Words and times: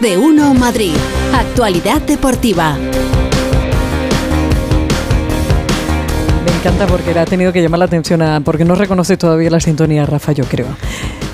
De 0.00 0.16
uno 0.16 0.54
Madrid. 0.54 0.94
Actualidad 1.34 2.00
deportiva. 2.00 2.78
Me 6.44 6.56
encanta 6.56 6.86
porque 6.86 7.12
le 7.12 7.20
ha 7.20 7.26
tenido 7.26 7.52
que 7.52 7.60
llamar 7.60 7.80
la 7.80 7.84
atención 7.84 8.22
a. 8.22 8.40
porque 8.40 8.64
no 8.64 8.74
reconoce 8.74 9.18
todavía 9.18 9.50
la 9.50 9.60
sintonía, 9.60 10.06
Rafa, 10.06 10.32
yo 10.32 10.44
creo. 10.44 10.68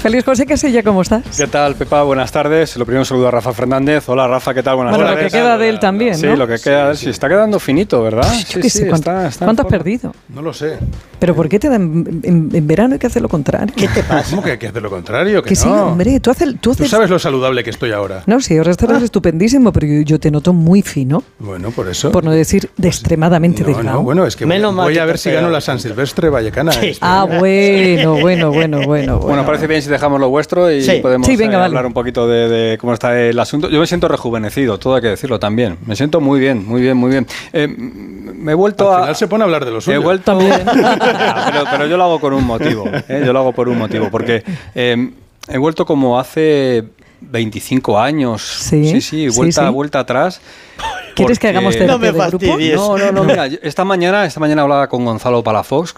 Feliz 0.06 0.24
José 0.24 0.46
Casilla, 0.46 0.84
¿cómo 0.84 1.02
estás? 1.02 1.24
¿Qué 1.36 1.48
tal, 1.48 1.74
Pepa? 1.74 2.04
Buenas 2.04 2.30
tardes. 2.30 2.76
Lo 2.76 2.86
primero 2.86 3.04
saludo 3.04 3.26
a 3.26 3.32
Rafa 3.32 3.52
Fernández. 3.52 4.08
Hola, 4.08 4.28
Rafa, 4.28 4.54
¿qué 4.54 4.62
tal? 4.62 4.76
Buenas 4.76 4.92
bueno, 4.94 5.04
tardes. 5.10 5.24
lo 5.24 5.30
que 5.32 5.36
queda 5.36 5.58
de 5.58 5.68
él 5.68 5.80
también, 5.80 6.12
¿no? 6.12 6.16
Sí, 6.18 6.36
lo 6.36 6.46
que 6.46 6.58
queda 6.60 6.84
de 6.84 6.90
él. 6.92 6.96
Sí, 6.96 7.10
está 7.10 7.28
quedando 7.28 7.58
finito, 7.58 8.00
¿verdad? 8.04 8.32
Yo 8.50 8.60
qué 8.60 8.70
sé, 8.70 8.86
¿cuánto, 8.86 9.10
está- 9.10 9.26
está 9.26 9.44
¿cuánto 9.46 9.62
has 9.62 9.68
perdido? 9.68 10.14
No 10.28 10.42
lo 10.42 10.52
sé. 10.52 10.78
¿Pero 11.18 11.34
por 11.34 11.48
qué 11.48 11.58
te 11.58 11.68
dan 11.68 12.20
en, 12.22 12.50
en 12.54 12.66
verano 12.68 12.92
hay 12.92 13.00
que 13.00 13.08
hacer 13.08 13.20
lo 13.20 13.28
contrario? 13.28 13.74
¿Qué 13.76 13.88
te 13.88 14.04
pasa? 14.04 14.30
¿Cómo 14.30 14.44
que 14.44 14.52
hay 14.52 14.58
que 14.58 14.68
hacer 14.68 14.80
lo 14.80 14.90
contrario? 14.90 15.42
Que, 15.42 15.48
Que 15.48 15.56
sí, 15.56 15.66
no. 15.66 15.86
hombre, 15.88 16.20
tú 16.20 16.30
haces... 16.30 16.50
Tú 16.52 16.56
Tú 16.60 16.70
haces 16.70 16.88
sabes 16.90 17.10
lo 17.10 17.18
saludable 17.18 17.64
que 17.64 17.70
estoy 17.70 17.90
ahora. 17.90 18.22
no, 18.26 18.40
sí, 18.40 18.56
ahora 18.56 18.70
estarás 18.70 19.02
estupendísimo, 19.02 19.72
pero 19.72 19.88
yo, 19.88 20.02
yo 20.02 20.20
te 20.20 20.30
noto 20.30 20.52
muy 20.52 20.82
fino, 20.82 21.24
Bueno, 21.40 21.72
por 21.72 21.88
eso. 21.88 22.12
por 22.12 22.22
no 22.22 22.30
decir 22.30 22.70
de 22.76 22.86
extremadamente 22.86 23.62
no, 23.62 23.68
delgado. 23.74 23.96
no, 23.98 24.02
bueno, 24.04 24.24
es 24.24 24.36
que 24.36 24.46
Menos 24.46 24.68
voy, 24.70 24.76
mal 24.76 24.84
voy 24.84 24.94
que 24.94 25.00
a 25.00 25.04
ver 25.04 25.16
te 25.16 25.22
si 25.22 25.30
gano 25.32 25.50
la 25.50 25.60
San 25.60 25.80
Silvestre 25.80 26.28
Vallecana. 26.28 26.70
Sí. 26.70 26.86
Este- 26.90 26.98
Ah, 27.04 27.24
bueno, 27.26 28.20
bueno, 28.20 28.52
bueno, 28.52 28.82
bueno. 28.86 29.18
Bueno, 29.18 29.44
parece 29.44 29.66
bien 29.66 29.82
si 29.82 29.88
dejamos 29.96 30.20
lo 30.20 30.28
vuestro 30.28 30.70
y 30.70 30.82
Sí. 30.82 31.00
podemos 31.02 31.26
Sí, 31.26 31.36
venga, 31.36 31.54
eh, 31.54 31.56
vale. 31.56 31.66
hablar 31.66 31.86
un 31.86 31.92
poquito 31.92 32.26
de, 32.28 32.48
de 32.48 32.78
cómo 32.78 32.92
está 32.94 33.18
el 33.20 33.38
asunto. 33.38 33.68
Yo 33.68 33.80
me 33.80 33.86
siento 33.86 34.08
rejuvenecido, 34.08 34.78
todo 34.78 34.94
hay 34.96 35.02
que 35.02 35.08
decirlo 35.08 35.38
también. 35.38 35.76
Me 35.86 35.96
siento 35.96 36.20
muy 36.20 36.38
bien, 36.40 36.66
muy 36.66 36.80
bien, 36.80 36.96
muy 36.96 37.10
bien. 37.10 37.26
Eh, 37.52 37.66
me 37.68 38.52
he 38.52 38.54
vuelto 38.54 38.88
Al 38.92 38.96
a... 38.96 39.00
final 39.02 39.16
se 39.16 39.28
pone 39.28 39.42
a 39.42 39.46
hablar 39.46 39.64
de 39.64 39.70
lo 39.72 39.78
He 39.78 39.82
suyo. 39.82 40.02
vuelto 40.02 40.38
Ya, 40.40 40.64
pero, 41.52 41.64
pero 41.70 41.86
yo 41.86 41.96
lo 41.96 42.04
hago 42.04 42.20
con 42.20 42.32
un 42.32 42.44
motivo. 42.44 42.84
¿eh? 43.08 43.22
Yo 43.24 43.32
lo 43.32 43.38
hago 43.40 43.52
por 43.52 43.68
un 43.68 43.78
motivo. 43.78 44.08
Porque 44.10 44.42
eh, 44.74 45.10
he 45.48 45.58
vuelto 45.58 45.84
como 45.86 46.18
hace 46.18 46.84
25 47.30 47.98
años. 47.98 48.42
Sí, 48.42 48.90
sí, 48.90 49.00
sí, 49.00 49.28
vuelta, 49.28 49.66
sí. 49.66 49.72
vuelta 49.72 50.00
atrás. 50.00 50.40
¿Quieres 51.14 51.38
que 51.38 51.48
hagamos 51.48 51.74
No 51.74 51.80
terapia 51.80 52.12
me 52.12 52.18
de 52.18 52.26
grupo? 52.28 52.46
no, 52.76 52.98
no, 52.98 53.12
no, 53.12 53.24
mira, 53.24 53.46
yo- 53.46 53.58
esta 53.62 53.84
mañana, 53.84 54.26
esta 54.26 54.40
mañana 54.40 54.62
hablaba 54.62 54.88
con 54.88 55.04
Gonzalo 55.04 55.42
Palafox 55.42 55.94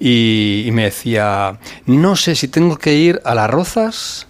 y, 0.00 0.64
y 0.66 0.70
me 0.72 0.84
decía, 0.84 1.58
no 1.86 2.16
sé 2.16 2.34
si 2.34 2.48
tengo 2.48 2.76
que 2.78 2.94
ir 2.94 3.20
a 3.24 3.34
las 3.34 3.50
Rozas 3.50 4.26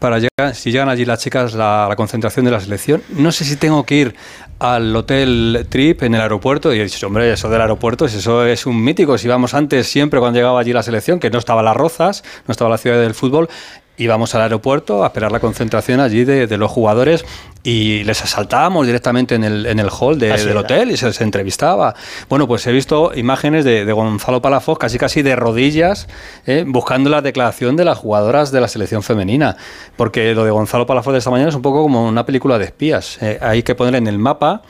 para 0.00 0.18
llegar, 0.18 0.54
si 0.54 0.70
llegan 0.70 0.88
allí 0.88 1.04
las 1.04 1.20
chicas 1.20 1.54
la, 1.54 1.86
la 1.88 1.96
concentración 1.96 2.44
de 2.44 2.50
la 2.52 2.60
selección, 2.60 3.02
no 3.10 3.30
sé 3.32 3.44
si 3.44 3.56
tengo 3.56 3.84
que 3.84 3.94
ir 3.96 4.14
al 4.60 4.94
hotel 4.94 5.66
Trip 5.68 6.02
en 6.02 6.14
el 6.16 6.20
aeropuerto 6.20 6.72
y 6.74 6.80
he 6.80 6.84
dicho, 6.84 7.06
hombre, 7.06 7.32
eso 7.32 7.48
del 7.48 7.60
aeropuerto, 7.60 8.06
eso 8.06 8.44
es 8.44 8.66
un 8.66 8.82
mítico, 8.82 9.16
si 9.18 9.26
íbamos 9.26 9.54
antes 9.54 9.86
siempre 9.88 10.18
cuando 10.20 10.38
llegaba 10.38 10.58
allí 10.60 10.72
la 10.72 10.82
selección, 10.82 11.18
que 11.20 11.30
no 11.30 11.38
estaba 11.38 11.62
las 11.62 11.76
Rozas, 11.76 12.22
no 12.46 12.52
estaba 12.52 12.70
la 12.70 12.78
ciudad 12.78 12.98
del 13.00 13.14
fútbol, 13.14 13.48
íbamos 13.98 14.34
al 14.34 14.42
aeropuerto 14.42 15.02
a 15.04 15.08
esperar 15.08 15.30
la 15.32 15.40
concentración 15.40 16.00
allí 16.00 16.24
de, 16.24 16.46
de 16.46 16.56
los 16.56 16.70
jugadores 16.70 17.24
y 17.64 18.04
les 18.04 18.22
asaltábamos 18.22 18.86
directamente 18.86 19.34
en 19.34 19.44
el, 19.44 19.66
en 19.66 19.78
el 19.80 19.88
hall 19.90 20.18
de- 20.18 20.30
del 20.46 20.56
hotel 20.56 20.90
y 20.92 20.96
se 20.96 21.06
les 21.06 21.20
entrevistaba. 21.20 21.94
Bueno, 22.28 22.46
pues 22.46 22.66
he 22.66 22.72
visto 22.72 23.12
imágenes 23.14 23.64
de, 23.64 23.84
de 23.84 23.92
Gonzalo 23.92 24.40
Palafox 24.40 24.78
casi 24.78 24.98
casi 24.98 25.22
de 25.22 25.36
rodillas 25.36 26.08
eh, 26.46 26.64
buscando 26.66 27.10
la 27.10 27.20
declaración 27.20 27.76
de 27.76 27.84
las 27.84 27.98
jugadoras 27.98 28.52
de 28.52 28.60
la 28.60 28.68
selección 28.68 29.02
femenina. 29.02 29.56
Porque 29.96 30.34
lo 30.34 30.44
de 30.44 30.50
Gonzalo 30.50 30.86
Palafox 30.86 31.12
de 31.12 31.18
esta 31.18 31.30
mañana 31.30 31.50
es 31.50 31.54
un 31.56 31.62
poco 31.62 31.82
como 31.82 32.06
una 32.06 32.24
película 32.24 32.58
de 32.58 32.64
espías. 32.66 33.18
Eh, 33.20 33.38
hay 33.42 33.62
que 33.62 33.74
poner 33.74 33.96
en 33.96 34.06
el 34.06 34.18
mapa 34.18 34.62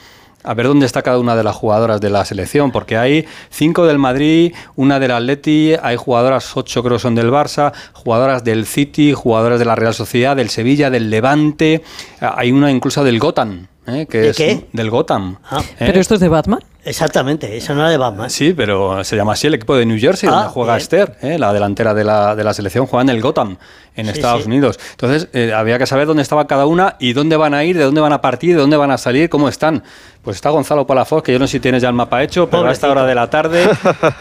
a 0.45 0.55
ver 0.55 0.67
dónde 0.67 0.87
está 0.87 1.03
cada 1.03 1.19
una 1.19 1.35
de 1.37 1.43
las 1.45 1.55
jugadoras 1.57 2.01
de 2.01 2.11
la 2.11 2.25
selección, 2.25 2.71
porque 2.73 2.97
hay 2.97 3.27
cinco 3.51 3.87
del 3.87 3.99
Madrid, 3.99 4.55
una 4.77 4.99
del 5.01 5.11
Atleti, 5.11 5.75
hay 5.83 5.97
jugadoras, 5.97 6.57
ocho 6.57 6.83
creo 6.83 6.99
son 6.99 7.15
del 7.15 7.31
Barça, 7.31 7.73
jugadoras 7.93 8.45
del 8.45 8.65
City, 8.67 9.13
jugadoras 9.13 9.59
de 9.59 9.65
la 9.65 9.75
Real 9.75 9.95
Sociedad, 9.95 10.37
del 10.37 10.49
Sevilla, 10.51 10.91
del 10.91 11.11
Levante, 11.11 11.83
ah, 12.21 12.35
hay 12.39 12.53
una 12.53 12.71
incluso 12.71 13.03
del 13.05 13.19
Gotham, 13.19 13.67
¿eh? 13.87 14.07
que 14.09 14.19
¿De 14.21 14.29
es 14.31 14.37
qué? 14.37 14.67
del 14.73 14.91
Gotham. 14.91 15.37
Ah. 15.51 15.61
¿eh? 15.61 15.75
¿Pero 15.87 16.01
esto 16.01 16.15
es 16.15 16.21
de 16.21 16.29
Batman? 16.29 16.61
Exactamente, 16.85 17.55
eso 17.55 17.75
no 17.75 17.81
era 17.83 17.91
de 17.91 17.99
Batman. 17.99 18.31
Sí, 18.31 18.55
pero 18.57 19.05
se 19.05 19.15
llama 19.15 19.35
así 19.35 19.47
el 19.47 19.55
equipo 19.55 19.77
de 19.77 19.85
New 19.85 19.99
Jersey, 19.99 20.27
Ah, 20.31 20.37
donde 20.37 20.49
juega 20.51 20.73
bien. 20.75 20.81
Esther, 20.83 21.19
¿eh? 21.21 21.39
la 21.39 21.53
delantera 21.53 21.93
de 21.93 22.03
la, 22.05 22.35
de 22.35 22.45
la 22.45 22.55
selección, 22.55 22.87
juega 22.87 23.03
en 23.03 23.11
el 23.11 23.21
Gotham, 23.21 23.59
en 23.95 24.07
Sí, 24.07 24.13
Estados 24.13 24.43
sí. 24.45 24.49
Unidos. 24.49 24.79
Entonces, 24.93 25.29
eh, 25.35 25.53
había 25.53 25.79
que 25.79 25.85
saber 25.87 26.07
dónde 26.07 26.23
estaba 26.23 26.47
cada 26.47 26.65
una 26.65 26.97
y 26.99 27.13
dónde 27.13 27.37
van 27.37 27.53
a 27.53 27.63
ir, 27.65 27.77
de 27.77 27.85
dónde 27.85 28.01
van 28.01 28.15
a 28.15 28.23
partir, 28.23 28.55
de 28.55 28.61
dónde 28.63 28.79
van 28.79 28.91
a 28.91 28.97
salir, 28.97 29.29
cómo 29.29 29.51
están. 29.51 29.83
Pues 30.29 30.37
está 30.37 30.51
Gonzalo 30.51 30.87
Palafox, 30.87 31.23
que 31.23 31.33
yo 31.33 31.39
no 31.39 31.47
sé 31.47 31.53
si 31.53 31.61
tienes 31.61 31.81
ya 31.81 31.89
el 31.89 31.95
mapa 31.95 32.23
hecho, 32.23 32.51
pero 32.51 32.67
a 32.67 32.71
esta 32.71 32.91
hora 32.91 33.07
de 33.07 33.15
la 33.15 33.31
tarde 33.31 33.67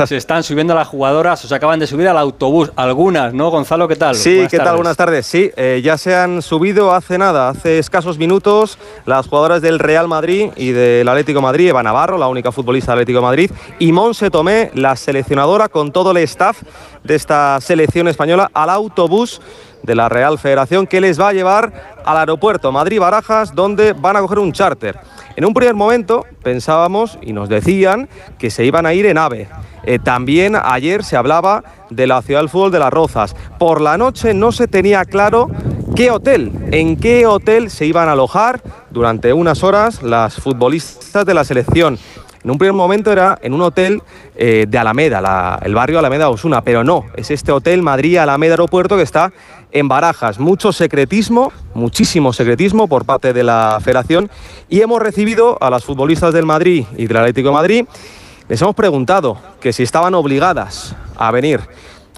se 0.08 0.16
están 0.16 0.42
subiendo 0.42 0.74
las 0.74 0.88
jugadoras, 0.88 1.44
o 1.44 1.50
se 1.50 1.54
acaban 1.54 1.82
de 1.82 1.86
subir 1.86 2.08
al 2.08 2.18
autobús, 2.18 2.72
algunas, 2.78 3.34
¿no? 3.34 3.52
Gonzalo, 3.52 3.90
¿qué 3.90 3.98
tal? 3.98 4.16
Sí, 4.16 4.36
Buenas 4.36 4.52
¿qué 4.52 4.58
tal? 4.58 4.76
Buenas 4.78 4.96
tardes. 4.96 5.26
Sí, 5.26 5.52
eh, 5.58 5.82
ya 5.84 5.98
se 5.98 6.16
han 6.16 6.42
subido 6.42 6.94
hace 6.94 7.18
nada, 7.18 7.50
hace 7.50 7.78
escasos 7.78 8.18
minutos, 8.18 8.78
las 9.06 9.28
jugadoras 9.28 9.62
del 9.62 9.80
Real 9.80 10.08
Madrid 10.08 10.52
y 10.56 10.72
del 10.72 11.10
Atlético 11.10 11.40
de 11.40 11.44
Madrid, 11.44 11.68
Eva 11.68 11.84
Navarro, 11.84 12.18
la 12.18 12.30
única 12.30 12.54
futbolista 12.54 12.94
del 12.94 13.00
Atlético 13.00 13.20
de 13.20 13.24
Madrid, 13.24 13.52
y 13.78 13.92
Monse 13.92 14.30
Tomé, 14.30 14.72
la 14.76 14.96
seleccionadora, 14.96 15.68
con 15.68 15.92
todo 15.92 16.12
el 16.12 16.18
staff 16.20 16.62
de 17.04 17.16
esta 17.16 17.60
selección 17.60 18.08
española, 18.08 18.50
al 18.54 18.70
autobús 18.70 19.42
de 19.84 19.94
la 19.94 20.08
Real 20.08 20.40
Federación 20.40 20.88
que 20.88 21.02
les 21.02 21.20
va 21.20 21.30
a 21.30 21.34
llevar 21.34 21.98
al 22.06 22.18
aeropuerto 22.18 22.72
Madrid-Barajas, 22.72 23.54
donde 23.54 23.92
van 23.92 24.16
a 24.16 24.22
coger 24.22 24.40
un 24.40 24.54
charter. 24.54 24.98
En 25.38 25.46
un 25.46 25.54
primer 25.54 25.76
momento 25.76 26.26
pensábamos 26.42 27.20
y 27.22 27.32
nos 27.32 27.48
decían 27.48 28.10
que 28.40 28.50
se 28.50 28.66
iban 28.66 28.88
a 28.88 28.96
ir 28.96 29.06
en 29.06 29.20
AVE. 29.20 29.48
Eh, 29.84 30.00
también 30.00 30.58
ayer 30.60 31.04
se 31.04 31.16
hablaba 31.16 31.64
de 31.92 32.08
la 32.08 32.24
ciudad 32.24 32.40
del 32.40 32.50
fútbol 32.50 32.72
de 32.72 32.80
las 32.80 32.92
Rozas. 32.92 33.36
Por 33.60 33.80
la 33.80 34.00
noche 34.00 34.34
no 34.34 34.52
se 34.52 34.68
tenía 34.68 35.06
claro 35.06 35.52
qué 35.96 36.10
hotel, 36.10 36.52
en 36.72 36.98
qué 36.98 37.28
hotel 37.28 37.70
se 37.70 37.86
iban 37.86 38.10
a 38.10 38.14
alojar 38.14 38.62
durante 38.90 39.32
unas 39.32 39.64
horas 39.64 40.02
las 40.02 40.38
futbolistas 40.38 41.24
de 41.24 41.36
la 41.36 41.44
selección. 41.44 42.00
En 42.48 42.52
un 42.52 42.58
primer 42.58 42.76
momento 42.76 43.12
era 43.12 43.38
en 43.42 43.54
un 43.54 43.60
hotel 43.62 44.02
eh, 44.38 44.68
de 44.70 44.78
Alameda, 44.78 45.20
la- 45.20 45.60
el 45.64 45.76
barrio 45.76 46.00
Alameda 46.00 46.30
Osuna, 46.30 46.62
pero 46.62 46.82
no, 46.82 47.04
es 47.18 47.30
este 47.30 47.52
hotel 47.52 47.82
Madrid 47.82 48.16
Alameda 48.20 48.54
Aeropuerto 48.54 48.96
que 48.96 49.02
está 49.04 49.34
en 49.74 49.90
Barajas. 49.90 50.40
Mucho 50.40 50.72
secretismo, 50.72 51.52
muchísimo 51.74 52.32
secretismo 52.32 52.88
por 52.88 53.04
parte 53.04 53.34
de 53.34 53.44
la 53.44 53.80
federación 53.84 54.30
y 54.70 54.80
hemos 54.80 55.02
recibido 55.02 55.58
a 55.60 55.70
las 55.70 55.84
futbolistas 55.84 56.34
del 56.34 56.46
Madrid 56.46 56.86
y 56.96 57.08
del 57.08 57.18
Atlético 57.18 57.50
de 57.50 57.54
Madrid. 57.54 57.86
Les 58.48 58.62
hemos 58.62 58.76
preguntado 58.76 59.38
que 59.60 59.74
si 59.74 59.84
estaban 59.84 60.16
obligadas 60.16 60.96
a 61.18 61.32
venir. 61.32 61.60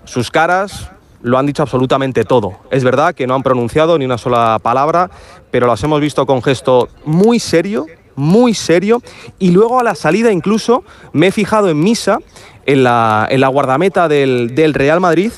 Sus 0.06 0.30
caras 0.30 0.92
lo 1.24 1.40
han 1.40 1.48
dicho 1.48 1.64
absolutamente 1.64 2.24
todo. 2.24 2.60
Es 2.70 2.84
verdad 2.84 3.16
que 3.16 3.26
no 3.26 3.34
han 3.34 3.42
pronunciado 3.42 3.98
ni 3.98 4.06
una 4.06 4.20
sola 4.20 4.60
palabra, 4.62 5.10
pero 5.50 5.66
las 5.66 5.84
hemos 5.84 6.00
visto 6.00 6.28
con 6.28 6.44
gesto 6.44 6.88
muy 7.04 7.40
serio, 7.40 7.88
muy 8.20 8.54
serio. 8.54 9.02
Y 9.40 9.52
luego 9.52 9.80
a 9.80 9.84
la 9.84 9.96
salida 9.96 10.32
incluso 10.32 10.84
me 11.14 11.28
he 11.28 11.32
fijado 11.32 11.70
en 11.70 11.80
misa, 11.80 12.20
en 12.66 12.84
la, 12.84 13.28
en 13.32 13.42
la 13.42 13.48
guardameta 13.48 14.08
del, 14.08 14.54
del 14.54 14.74
Real 14.74 15.00
Madrid, 15.00 15.32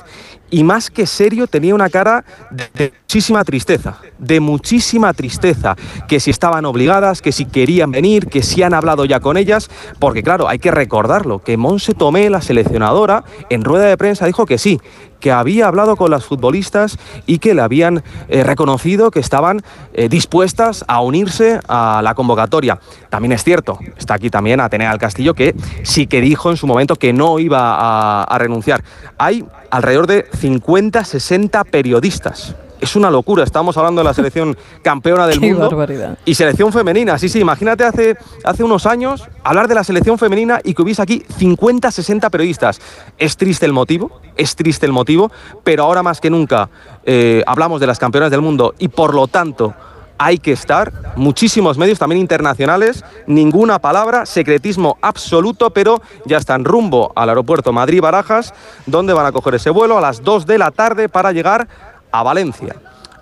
y 0.49 0.65
más 0.65 0.89
que 0.91 1.05
serio 1.05 1.47
tenía 1.47 1.73
una 1.73 1.89
cara 1.89 2.25
de, 2.49 2.67
de 2.73 2.93
muchísima 3.11 3.43
tristeza, 3.43 3.97
de 4.19 4.39
muchísima 4.39 5.13
tristeza, 5.13 5.75
que 6.07 6.21
si 6.21 6.31
estaban 6.31 6.63
obligadas, 6.63 7.21
que 7.21 7.33
si 7.33 7.43
querían 7.43 7.91
venir, 7.91 8.27
que 8.27 8.41
si 8.41 8.63
han 8.63 8.73
hablado 8.73 9.03
ya 9.03 9.19
con 9.19 9.35
ellas, 9.35 9.69
porque 9.99 10.23
claro, 10.23 10.47
hay 10.47 10.59
que 10.59 10.71
recordarlo, 10.71 11.39
que 11.39 11.57
Monse 11.57 11.93
Tomé, 11.93 12.29
la 12.29 12.41
seleccionadora, 12.41 13.25
en 13.49 13.65
rueda 13.65 13.87
de 13.87 13.97
prensa 13.97 14.27
dijo 14.27 14.45
que 14.45 14.57
sí, 14.57 14.79
que 15.19 15.29
había 15.29 15.67
hablado 15.67 15.97
con 15.97 16.09
las 16.09 16.23
futbolistas 16.23 16.97
y 17.25 17.39
que 17.39 17.53
le 17.53 17.61
habían 17.61 18.01
eh, 18.29 18.45
reconocido 18.45 19.11
que 19.11 19.19
estaban 19.19 19.61
eh, 19.91 20.07
dispuestas 20.07 20.85
a 20.87 21.01
unirse 21.01 21.59
a 21.67 21.99
la 22.01 22.15
convocatoria. 22.15 22.79
También 23.09 23.33
es 23.33 23.43
cierto, 23.43 23.77
está 23.97 24.13
aquí 24.13 24.29
también 24.29 24.61
Atenea 24.61 24.89
del 24.89 24.99
Castillo, 24.99 25.33
que 25.33 25.53
sí 25.83 26.07
que 26.07 26.21
dijo 26.21 26.49
en 26.49 26.55
su 26.55 26.65
momento 26.65 26.95
que 26.95 27.11
no 27.11 27.39
iba 27.39 27.75
a, 27.75 28.23
a 28.23 28.37
renunciar. 28.37 28.85
Hay 29.17 29.43
alrededor 29.69 30.07
de 30.07 30.27
50, 30.33 31.03
60 31.03 31.65
periodistas. 31.65 32.55
Es 32.81 32.95
una 32.95 33.11
locura, 33.11 33.43
estamos 33.43 33.77
hablando 33.77 34.01
de 34.01 34.05
la 34.05 34.13
selección 34.13 34.57
campeona 34.81 35.27
del 35.27 35.39
Qué 35.39 35.51
mundo. 35.53 35.69
barbaridad. 35.69 36.17
Y 36.25 36.33
selección 36.33 36.73
femenina, 36.73 37.17
sí, 37.19 37.29
sí, 37.29 37.39
imagínate 37.39 37.85
hace, 37.85 38.17
hace 38.43 38.63
unos 38.63 38.87
años 38.87 39.29
hablar 39.43 39.67
de 39.67 39.75
la 39.75 39.83
selección 39.83 40.17
femenina 40.17 40.59
y 40.63 40.73
que 40.73 40.81
hubiese 40.81 41.03
aquí 41.03 41.23
50, 41.37 41.91
60 41.91 42.29
periodistas. 42.31 42.81
Es 43.19 43.37
triste 43.37 43.67
el 43.67 43.73
motivo, 43.73 44.19
es 44.35 44.55
triste 44.55 44.87
el 44.87 44.91
motivo, 44.91 45.31
pero 45.63 45.83
ahora 45.83 46.01
más 46.01 46.19
que 46.19 46.31
nunca 46.31 46.69
eh, 47.05 47.43
hablamos 47.45 47.79
de 47.79 47.87
las 47.87 47.99
campeonas 47.99 48.31
del 48.31 48.41
mundo 48.41 48.73
y 48.79 48.87
por 48.87 49.13
lo 49.13 49.27
tanto 49.27 49.75
hay 50.23 50.37
que 50.37 50.51
estar, 50.51 51.13
muchísimos 51.15 51.79
medios 51.79 51.97
también 51.97 52.21
internacionales, 52.21 53.03
ninguna 53.25 53.79
palabra, 53.79 54.27
secretismo 54.27 54.99
absoluto, 55.01 55.71
pero 55.71 55.99
ya 56.25 56.37
están 56.37 56.63
rumbo 56.63 57.11
al 57.15 57.29
aeropuerto 57.29 57.73
Madrid-Barajas, 57.73 58.53
donde 58.85 59.13
van 59.13 59.25
a 59.25 59.31
coger 59.31 59.55
ese 59.55 59.71
vuelo 59.71 59.97
a 59.97 60.01
las 60.01 60.21
2 60.21 60.45
de 60.45 60.59
la 60.59 60.69
tarde 60.69 61.09
para 61.09 61.31
llegar 61.31 61.67
a 62.11 62.23
Valencia 62.23 62.75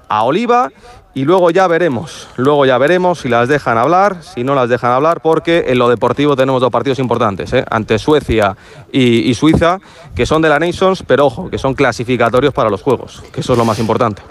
a 0.07 0.23
Oliva 0.23 0.71
y 1.13 1.25
luego 1.25 1.49
ya 1.49 1.67
veremos, 1.67 2.27
luego 2.37 2.65
ya 2.65 2.77
veremos 2.77 3.19
si 3.19 3.29
las 3.29 3.47
dejan 3.47 3.77
hablar, 3.77 4.17
si 4.21 4.43
no 4.43 4.53
las 4.53 4.69
dejan 4.69 4.91
hablar, 4.91 5.21
porque 5.21 5.65
en 5.67 5.79
lo 5.79 5.89
deportivo 5.89 6.35
tenemos 6.35 6.61
dos 6.61 6.71
partidos 6.71 6.99
importantes, 6.99 7.51
¿eh? 7.53 7.65
ante 7.69 7.97
Suecia 7.97 8.55
y, 8.91 9.33
Suiza, 9.33 9.79
que 10.15 10.25
son 10.25 10.41
de 10.41 10.49
la 10.49 10.59
Nations, 10.59 11.03
pero 11.05 11.25
ojo, 11.25 11.49
que 11.49 11.57
son 11.57 11.73
clasificatorios 11.73 12.53
para 12.53 12.69
los 12.69 12.81
Juegos, 12.81 13.23
que 13.31 13.41
eso 13.41 13.53
es 13.53 13.59
lo 13.59 13.65
más 13.65 13.79
importante. 13.79 14.21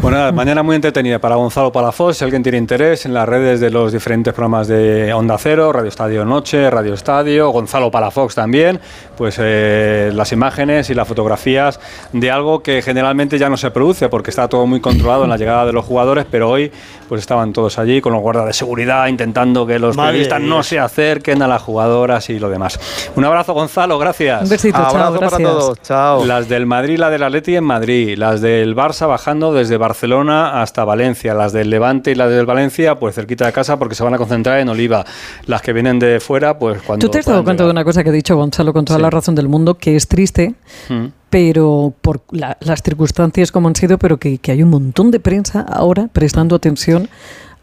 Bueno, 0.00 0.18
nada, 0.18 0.32
mañana 0.32 0.62
muy 0.62 0.76
entretenida 0.76 1.18
para 1.18 1.34
Gonzalo 1.34 1.72
Palafox. 1.72 2.18
Si 2.18 2.24
alguien 2.24 2.42
tiene 2.42 2.58
interés 2.58 3.04
en 3.04 3.14
las 3.14 3.28
redes 3.28 3.58
de 3.58 3.70
los 3.70 3.92
diferentes 3.92 4.32
programas 4.32 4.68
de 4.68 5.12
Onda 5.12 5.36
Cero, 5.38 5.72
Radio 5.72 5.88
Estadio 5.88 6.24
Noche, 6.24 6.70
Radio 6.70 6.94
Estadio, 6.94 7.50
Gonzalo 7.50 7.90
Palafox 7.90 8.36
también, 8.36 8.80
pues 9.16 9.36
eh, 9.40 10.12
las 10.14 10.32
imágenes 10.32 10.88
y 10.90 10.94
las 10.94 11.08
fotografías 11.08 11.80
de 12.12 12.30
algo 12.30 12.62
que 12.62 12.80
generalmente 12.80 13.38
ya 13.38 13.48
no 13.48 13.56
se 13.56 13.72
produce 13.72 14.08
porque 14.08 14.30
está 14.30 14.48
todo 14.48 14.66
muy 14.66 14.80
controlado 14.80 15.24
en 15.24 15.30
la 15.30 15.36
llegada 15.36 15.66
de 15.66 15.72
los 15.72 15.84
jugadores, 15.84 16.26
hoy 16.42 16.70
pues 17.08 17.20
estaban 17.22 17.52
todos 17.52 17.78
allí 17.78 18.00
con 18.00 18.12
los 18.12 18.20
guardas 18.20 18.46
de 18.46 18.52
seguridad 18.52 19.06
intentando 19.06 19.66
que 19.66 19.78
los 19.78 19.96
Madre 19.96 20.10
periodistas 20.12 20.40
de 20.42 20.46
no 20.46 20.54
Dios. 20.56 20.66
se 20.66 20.78
acerquen 20.78 21.40
a 21.42 21.48
las 21.48 21.62
jugadoras 21.62 22.28
y 22.30 22.38
lo 22.38 22.50
demás. 22.50 22.78
Un 23.16 23.24
abrazo, 23.24 23.54
Gonzalo, 23.54 23.98
gracias. 23.98 24.42
Un 24.42 24.48
besito, 24.50 24.78
chao, 24.78 24.88
Abrazo 24.90 25.14
para 25.14 25.28
gracias. 25.28 25.48
todos, 25.50 25.82
chao. 25.82 26.24
Las 26.26 26.48
del 26.48 26.66
Madrid, 26.66 26.98
la 26.98 27.08
del 27.10 27.22
Atleti 27.22 27.56
en 27.56 27.64
Madrid, 27.64 28.18
las 28.18 28.40
del 28.40 28.76
Barça 28.76 29.08
bajando 29.08 29.52
desde 29.54 29.76
Barcelona 29.78 30.60
hasta 30.62 30.84
Valencia, 30.84 31.32
las 31.34 31.52
del 31.52 31.70
Levante 31.70 32.10
y 32.10 32.14
las 32.14 32.28
del 32.30 32.44
Valencia 32.46 32.98
pues 32.98 33.14
cerquita 33.14 33.46
de 33.46 33.52
casa 33.52 33.78
porque 33.78 33.94
se 33.94 34.04
van 34.04 34.14
a 34.14 34.18
concentrar 34.18 34.58
en 34.60 34.68
Oliva, 34.68 35.04
las 35.46 35.62
que 35.62 35.72
vienen 35.72 35.98
de 35.98 36.20
fuera 36.20 36.58
pues 36.58 36.82
cuando 36.82 37.06
Tú 37.06 37.10
te 37.10 37.20
has 37.20 37.26
dado 37.26 37.42
cuenta 37.44 37.64
de 37.64 37.70
una 37.70 37.84
cosa 37.84 38.02
que 38.04 38.10
ha 38.10 38.12
dicho 38.12 38.36
Gonzalo 38.36 38.72
con 38.72 38.84
toda 38.84 38.98
Sí. 38.98 39.02
la 39.02 39.10
razón 39.10 39.34
del 39.34 39.48
mundo, 39.48 39.74
que 39.78 39.96
es 39.96 40.06
triste, 40.08 40.54
Mm. 40.88 41.06
Pero 41.30 41.92
por 42.00 42.22
la- 42.30 42.56
las 42.60 42.82
circunstancias 42.82 43.52
como 43.52 43.68
han 43.68 43.76
sido, 43.76 43.98
pero 43.98 44.18
que, 44.18 44.38
que 44.38 44.52
hay 44.52 44.62
un 44.62 44.70
montón 44.70 45.10
de 45.10 45.20
prensa 45.20 45.60
ahora 45.60 46.08
prestando 46.12 46.56
atención 46.56 47.08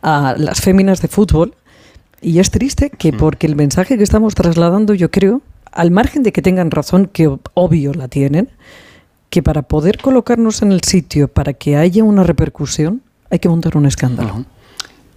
a 0.02 0.36
las 0.38 0.62
féminas 0.62 1.02
de 1.02 1.08
fútbol. 1.08 1.54
Y 2.22 2.40
es 2.40 2.50
triste 2.52 2.90
que 2.90 3.14
porque 3.14 3.48
el 3.48 3.56
mensaje 3.56 3.98
que 3.98 4.04
estamos 4.04 4.36
trasladando, 4.36 4.94
yo 4.94 5.12
creo, 5.12 5.42
al 5.72 5.92
margen 5.92 6.24
de 6.24 6.32
que 6.32 6.42
tengan 6.42 6.72
razón, 6.72 7.08
que 7.12 7.28
ob- 7.30 7.40
obvio 7.54 7.94
la 7.94 8.08
tienen, 8.08 8.50
que 9.30 9.44
para 9.44 9.64
poder 9.64 9.98
colocarnos 9.98 10.62
en 10.62 10.72
el 10.72 10.82
sitio, 10.82 11.28
para 11.28 11.54
que 11.54 11.76
haya 11.76 12.04
una 12.04 12.24
repercusión, 12.24 13.02
hay 13.30 13.40
que 13.40 13.50
montar 13.50 13.76
un 13.78 13.86
escándalo. 13.86 14.46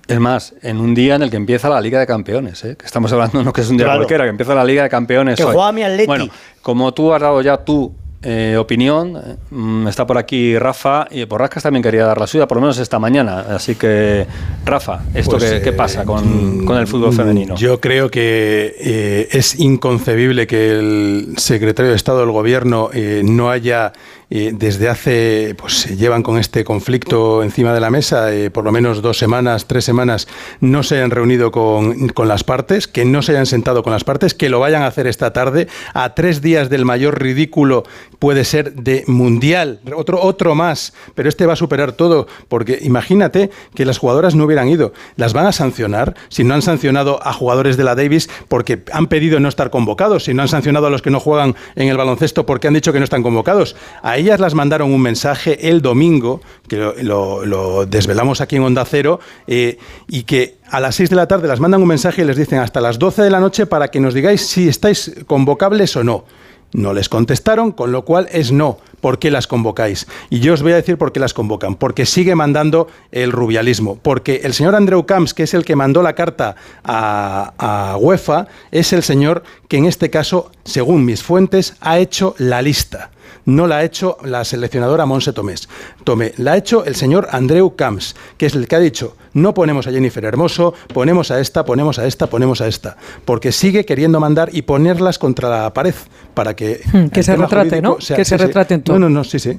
Es 0.09 0.19
más, 0.19 0.55
en 0.62 0.79
un 0.79 0.95
día 0.95 1.15
en 1.17 1.23
el 1.23 1.31
que 1.31 1.37
empieza 1.37 1.69
la 1.69 1.81
Liga 1.83 2.00
de 2.00 2.06
Campeones, 2.06 2.65
¿eh? 2.65 2.77
que 2.77 2.87
estamos 2.87 3.12
hablando 3.12 3.45
no 3.45 3.53
que 3.53 3.61
es 3.61 3.69
un 3.71 3.77
día 3.77 3.85
Claro. 3.87 4.00
cualquiera, 4.00 4.25
que 4.25 4.31
empieza 4.31 4.55
la 4.55 4.65
Liga 4.65 4.83
de 4.83 4.89
Campeones. 4.89 5.37
Que 5.37 5.45
hoy. 5.45 5.53
juega 5.55 5.71
mi 5.73 5.83
Atleti. 5.83 6.06
Bueno, 6.06 6.27
como 6.62 6.93
tú 6.95 7.12
has 7.12 7.21
dado 7.21 7.41
ya 7.43 7.59
tu 7.59 7.93
eh, 8.20 8.56
opinión, 8.59 9.17
mm, 9.50 9.87
está 9.87 10.05
por 10.05 10.19
aquí 10.19 10.59
Rafa 10.59 11.06
y 11.11 11.25
Borrascas 11.25 11.62
también 11.62 11.85
quería 11.85 12.05
dar 12.05 12.19
la 12.19 12.26
suya, 12.26 12.49
por 12.49 12.56
lo 12.56 12.62
menos 12.62 12.79
esta 12.79 12.99
mañana. 12.99 13.44
Así 13.49 13.76
que, 13.76 14.26
Rafa, 14.65 15.03
¿esto 15.15 15.38
Pues, 15.38 15.53
qué, 15.53 15.62
qué 15.62 15.73
pasa 15.73 16.05
con, 16.05 16.65
con 16.67 16.79
el 16.79 16.88
fútbol 16.88 17.12
mm, 17.12 17.17
femenino? 17.17 17.55
Yo 17.56 17.81
creo 17.81 18.11
que 18.11 18.75
eh, 18.76 19.29
es 19.31 19.61
inconcebible 19.61 20.49
que 20.49 20.73
el 20.73 21.35
secretario 21.37 21.91
de 21.91 21.97
Estado 21.97 22.20
del 22.20 22.32
Gobierno 22.32 22.91
eh, 22.93 23.23
no 23.25 23.50
haya, 23.50 23.93
eh, 24.31 24.53
desde 24.55 24.89
hace, 24.89 25.55
pues 25.57 25.75
se 25.75 25.97
llevan 25.97 26.23
con 26.23 26.39
este 26.39 26.63
conflicto 26.63 27.43
encima 27.43 27.73
de 27.73 27.81
la 27.81 27.89
mesa, 27.89 28.35
eh, 28.35 28.51
por 28.51 28.65
lo 28.65 28.73
menos 28.73 29.01
dos 29.01 29.17
semanas, 29.17 29.67
tres 29.67 29.85
semanas, 29.85 30.29
no 30.61 30.83
se 30.83 30.97
hayan 30.97 31.11
reunido 31.11 31.51
con, 31.51 32.09
con 32.09 32.29
las 32.29 32.45
partes, 32.45 32.87
que 32.87 33.07
no 33.07 33.23
se 33.23 33.33
hayan 33.33 33.47
sentado 33.47 33.83
con 33.83 33.93
las 33.93 34.05
partes, 34.05 34.35
que 34.35 34.51
lo 34.51 34.61
vayan 34.61 34.83
a 34.83 34.87
hacer 34.87 35.07
esta 35.07 35.33
tarde, 35.33 35.69
a 35.95 36.15
tres 36.15 36.43
días 36.43 36.69
del 36.69 36.85
mayor 36.85 37.23
ridículo 37.23 37.85
puede 38.19 38.45
ser 38.45 38.75
de 38.75 39.05
mundial, 39.07 39.81
otro, 39.97 40.21
otro 40.21 40.55
más, 40.55 40.93
pero 41.15 41.29
este 41.29 41.47
va 41.47 41.55
a 41.55 41.57
superar 41.57 41.93
todo, 41.93 42.27
porque 42.49 42.79
imagínate 42.83 43.51
que 43.75 43.87
las 43.87 43.99
jugadoras 43.99 44.35
no 44.35 44.45
hubieran 44.45 44.69
ido, 44.69 44.93
las 45.17 45.33
van 45.33 45.47
a 45.47 45.53
sancionar 45.53 46.15
si 46.29 46.45
no 46.45 46.53
han 46.53 46.63
sancionado 46.63 47.27
a 47.27 47.33
jugadores 47.33 47.77
de 47.77 47.85
la 47.85 47.95
Davis 47.95 48.29
porque 48.49 48.83
han 48.93 49.07
pedido 49.07 49.41
no 49.41 49.49
estar 49.49 49.71
convocados, 49.71 50.25
si 50.25 50.35
no 50.35 50.43
han 50.43 50.49
sancionado 50.49 50.87
a 50.87 50.91
los 50.91 51.01
que 51.01 51.11
no 51.11 51.21
juegan 51.21 51.55
en 51.77 51.89
el 51.89 51.97
baloncesto 51.97 52.45
porque 52.45 52.69
han 52.69 52.75
dicho 52.75 52.93
que 52.93 52.99
no 52.99 53.05
están 53.05 53.23
convocados. 53.23 53.77
A 54.03 54.18
ellas 54.19 54.41
las 54.41 54.55
mandaron 54.55 54.93
un 54.93 55.00
mensaje 55.00 55.69
el 55.69 55.82
domingo, 55.82 56.41
que 56.69 56.76
lo, 56.76 57.87
desvelamos 57.87 58.41
aquí 58.41 58.56
en 58.56 58.62
Onda 58.62 58.85
Cero, 58.85 59.20
eh, 59.47 59.79
y 60.06 60.25
que 60.25 60.56
a 60.70 60.81
las 60.81 60.97
6 60.97 61.11
de 61.11 61.17
la 61.17 61.26
tarde 61.26 61.49
las 61.49 61.61
mandan 61.61 61.82
un 61.82 61.88
mensaje 61.88 62.23
y 62.23 62.25
les 62.25 62.37
dicen 62.37 62.59
hasta 62.59 62.81
las 62.81 62.99
12 62.99 63.23
de 63.23 63.31
la 63.31 63.41
noche 63.41 63.67
para 63.67 63.88
que 63.88 64.00
nos 64.00 64.15
digáis 64.15 64.47
si 64.47 64.69
estáis 64.69 65.15
convocables 65.26 65.97
o 65.97 66.05
no. 66.05 66.25
No 66.73 66.93
les 66.93 67.09
contestaron, 67.09 67.73
con 67.73 67.93
lo 67.93 68.05
cual 68.05 68.29
es 68.31 68.53
no. 68.53 68.79
¿Por 69.00 69.19
qué 69.19 69.31
las 69.31 69.47
convocáis? 69.47 70.06
Y 70.29 70.41
yo 70.41 70.53
os 70.53 70.62
voy 70.62 70.73
a 70.73 70.76
decir 70.76 70.99
por 70.99 71.12
qué 71.12 71.21
las 71.21 71.32
convocan. 71.32 71.76
Porque 71.76 72.05
sigue 72.05 72.35
mandando 72.35 72.88
el 73.11 73.32
rubialismo. 73.32 73.97
Porque 73.97 74.43
el 74.44 74.53
señor 74.53 74.75
Andreu 74.75 75.06
Camps, 75.06 75.32
que 75.32 75.44
es 75.44 75.55
el 75.55 75.64
que 75.64 75.76
mandó 75.76 76.03
la 76.03 76.14
carta 76.14 76.56
a, 76.85 77.55
a 77.56 77.97
UEFA, 77.97 78.49
es 78.71 78.93
el 78.93 79.03
señor 79.03 79.44
que 79.69 79.79
en 79.79 79.87
este 79.87 80.11
caso, 80.11 80.50
según 80.64 81.06
mis 81.06 81.23
fuentes, 81.23 81.75
ha 81.81 81.99
hecho 81.99 82.35
la 82.37 82.61
lista. 82.61 83.12
No 83.49 83.67
la 83.67 83.79
ha 83.79 83.85
hecho 83.85 84.19
la 84.25 84.45
seleccionadora 84.45 85.06
Monse 85.06 85.33
Tomés. 85.33 85.71
Tomé, 86.05 86.35
la 86.37 86.53
ha 86.53 86.56
hecho 86.59 86.85
el 86.85 86.95
señor 86.95 87.29
Andreu 87.31 87.77
Camps, 87.77 88.15
que 88.37 88.45
es 88.45 88.55
el 88.55 88.69
que 88.69 88.77
ha 88.77 88.79
dicho, 88.79 89.17
no 89.33 89.55
ponemos 89.55 89.87
a 89.87 89.91
Jennifer 89.91 90.23
Hermoso, 90.23 90.75
ponemos 90.93 91.31
a 91.31 91.41
esta, 91.41 91.65
ponemos 91.65 91.99
a 91.99 92.05
esta, 92.05 92.27
ponemos 92.27 92.61
a 92.61 92.69
esta. 92.69 92.99
Porque 93.25 93.50
sigue 93.50 93.87
queriendo 93.87 94.21
mandar 94.21 94.50
y 94.53 94.61
ponerlas 94.61 95.19
contra 95.19 95.49
la 95.49 95.73
pared 95.73 95.95
para 96.35 96.55
que... 96.55 96.83
Hmm, 96.93 97.06
que 97.06 97.23
se 97.23 97.37
retrate, 97.37 97.81
¿no? 97.81 97.97
Que 97.97 98.23
se 98.23 98.37
retrate 98.37 98.75
en 98.75 98.83
todo. 98.83 98.99
No, 98.99 99.09
no, 99.09 99.21
no, 99.21 99.25
sí, 99.25 99.39
sí. 99.39 99.59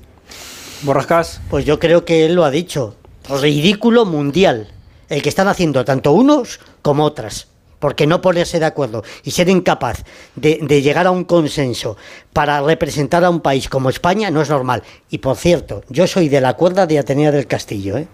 Borrascas. 0.84 1.42
Pues 1.50 1.66
yo 1.66 1.80
creo 1.80 2.06
que 2.06 2.28
él 2.28 2.36
lo 2.36 2.46
ha 2.46 2.52
dicho. 2.52 2.96
Ridículo 3.42 4.06
mundial. 4.06 4.68
El 5.10 5.24
que 5.24 5.30
están 5.30 5.48
haciendo 5.48 5.84
tanto 5.84 6.12
unos 6.12 6.60
como 6.84 7.06
otras. 7.06 7.48
Porque 7.80 8.06
no 8.06 8.22
ponerse 8.22 8.60
de 8.60 8.66
acuerdo 8.66 9.04
y 9.24 9.32
ser 9.32 9.50
incapaz 9.50 10.04
de, 10.36 10.58
llegar 10.82 11.08
a 11.08 11.12
un 11.12 11.24
consenso 11.24 11.96
para 12.34 12.62
representar 12.62 13.24
a 13.24 13.30
un 13.30 13.40
país 13.40 13.70
como 13.70 13.90
España 13.90 14.30
no 14.30 14.42
es 14.42 14.50
normal. 14.50 14.84
Y 15.10 15.20
por 15.20 15.38
cierto, 15.38 15.84
yo 15.90 16.06
soy 16.08 16.30
de 16.30 16.42
la 16.42 16.56
cuerda 16.56 16.86
de 16.86 17.00
Atenea 17.00 17.32
del 17.32 17.48
Castillo, 17.48 17.98
¿eh? 17.98 18.08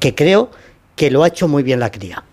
que 0.00 0.14
creo 0.14 0.50
que 0.96 1.10
lo 1.10 1.24
ha 1.24 1.28
hecho 1.28 1.48
muy 1.48 1.62
bien 1.62 1.80
la 1.80 1.90
cría. 1.90 2.24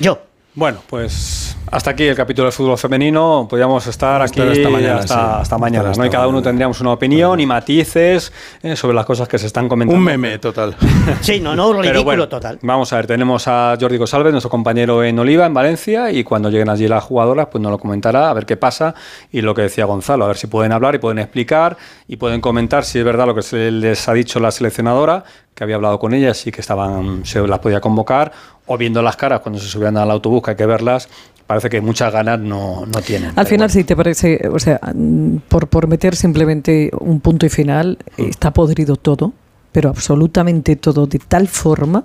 Yo. 0.00 0.18
Bueno, 0.54 0.82
pues 0.88 1.45
hasta 1.70 1.90
aquí 1.90 2.04
el 2.04 2.14
capítulo 2.14 2.46
de 2.46 2.52
fútbol 2.52 2.78
femenino. 2.78 3.46
Podríamos 3.48 3.86
estar 3.86 4.22
aquí 4.22 4.40
Estar 4.40 4.52
hasta 4.52 4.70
mañana, 4.70 4.98
hasta, 4.98 5.14
sí. 5.14 5.40
hasta 5.42 5.58
mañana. 5.58 5.90
Hasta 5.90 6.02
¿no? 6.02 6.06
Y 6.06 6.10
cada 6.10 6.26
uno 6.26 6.36
mañana. 6.36 6.50
tendríamos 6.50 6.80
una 6.80 6.92
opinión 6.92 7.40
y 7.40 7.46
matices 7.46 8.32
eh, 8.62 8.76
sobre 8.76 8.94
las 8.94 9.04
cosas 9.04 9.28
que 9.28 9.38
se 9.38 9.46
están 9.46 9.68
comentando. 9.68 9.98
Un 9.98 10.04
meme 10.04 10.38
total. 10.38 10.76
Sí, 11.20 11.40
no, 11.40 11.56
no, 11.56 11.70
Pero 11.70 11.82
ridículo 11.82 12.04
bueno, 12.04 12.28
total. 12.28 12.58
Vamos 12.62 12.92
a 12.92 12.96
ver, 12.96 13.06
tenemos 13.06 13.48
a 13.48 13.76
Jordi 13.80 13.96
Gosalves, 13.96 14.32
nuestro 14.32 14.50
compañero 14.50 15.02
en 15.02 15.18
Oliva, 15.18 15.46
en 15.46 15.54
Valencia, 15.54 16.10
y 16.10 16.24
cuando 16.24 16.50
lleguen 16.50 16.68
allí 16.68 16.88
las 16.88 17.02
jugadoras, 17.04 17.46
pues 17.50 17.62
nos 17.62 17.70
lo 17.70 17.78
comentará, 17.78 18.30
a 18.30 18.34
ver 18.34 18.44
qué 18.46 18.56
pasa, 18.56 18.94
y 19.30 19.40
lo 19.40 19.54
que 19.54 19.62
decía 19.62 19.84
Gonzalo, 19.84 20.24
a 20.24 20.28
ver 20.28 20.36
si 20.36 20.46
pueden 20.46 20.72
hablar 20.72 20.94
y 20.94 20.98
pueden 20.98 21.18
explicar 21.18 21.76
y 22.08 22.16
pueden 22.16 22.40
comentar 22.40 22.84
si 22.84 22.98
es 22.98 23.04
verdad 23.04 23.26
lo 23.26 23.34
que 23.34 23.42
se 23.42 23.70
les 23.70 24.08
ha 24.08 24.12
dicho 24.12 24.40
la 24.40 24.50
seleccionadora, 24.50 25.24
que 25.54 25.64
había 25.64 25.76
hablado 25.76 25.98
con 25.98 26.12
ellas 26.12 26.46
y 26.46 26.52
que 26.52 26.60
estaban, 26.60 27.24
se 27.24 27.46
las 27.46 27.58
podía 27.60 27.80
convocar, 27.80 28.32
o 28.66 28.76
viendo 28.76 29.00
las 29.02 29.16
caras 29.16 29.40
cuando 29.40 29.58
se 29.58 29.68
subían 29.68 29.96
al 29.96 30.10
autobús, 30.10 30.42
que 30.42 30.50
hay 30.50 30.56
que 30.56 30.66
verlas, 30.66 31.08
parece 31.46 31.68
que 31.68 31.80
muchas 31.80 32.12
ganas 32.12 32.38
no, 32.40 32.84
no 32.86 33.02
tienen. 33.02 33.32
Al 33.36 33.46
final, 33.46 33.68
bueno. 33.68 33.80
si 33.80 33.84
te 33.84 33.94
parece, 33.96 34.48
o 34.52 34.58
sea, 34.58 34.80
mm, 34.94 35.36
por, 35.48 35.68
por 35.68 35.86
meter 35.86 36.16
simplemente 36.16 36.90
un 36.98 37.20
punto 37.20 37.46
y 37.46 37.48
final, 37.48 37.98
Mm. 38.16 38.22
está 38.24 38.52
podrido 38.52 38.96
todo, 38.96 39.32
pero 39.72 39.90
absolutamente 39.90 40.76
todo, 40.76 41.06
de 41.06 41.18
tal 41.18 41.48
forma 41.48 42.04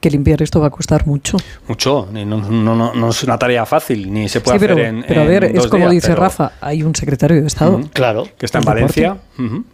que 0.00 0.10
limpiar 0.10 0.42
esto 0.42 0.60
va 0.60 0.68
a 0.68 0.70
costar 0.70 1.06
mucho. 1.06 1.36
Mucho, 1.66 2.08
no, 2.12 2.24
no, 2.24 2.74
no, 2.76 2.94
no 2.94 3.08
es 3.10 3.22
una 3.24 3.36
tarea 3.38 3.64
fácil, 3.66 4.12
ni 4.12 4.28
se 4.28 4.40
puede 4.40 4.58
Sí, 4.58 4.64
pero, 4.66 4.74
hacer 4.74 4.86
en 4.86 5.04
pero 5.08 5.20
a 5.20 5.24
en 5.24 5.28
ver, 5.30 5.44
es 5.44 5.66
como 5.66 5.84
días, 5.84 5.90
dice 5.92 6.08
pero- 6.08 6.20
Rafa, 6.22 6.52
hay 6.60 6.82
un 6.82 6.94
secretario 6.94 7.40
de 7.40 7.46
Estado. 7.46 7.78
Ujú. 7.78 7.88
Claro. 7.92 8.28
que 8.38 8.46
está 8.46 8.58
en. 8.58 8.64
Valencia. 8.64 9.16
ujú. 9.38 9.64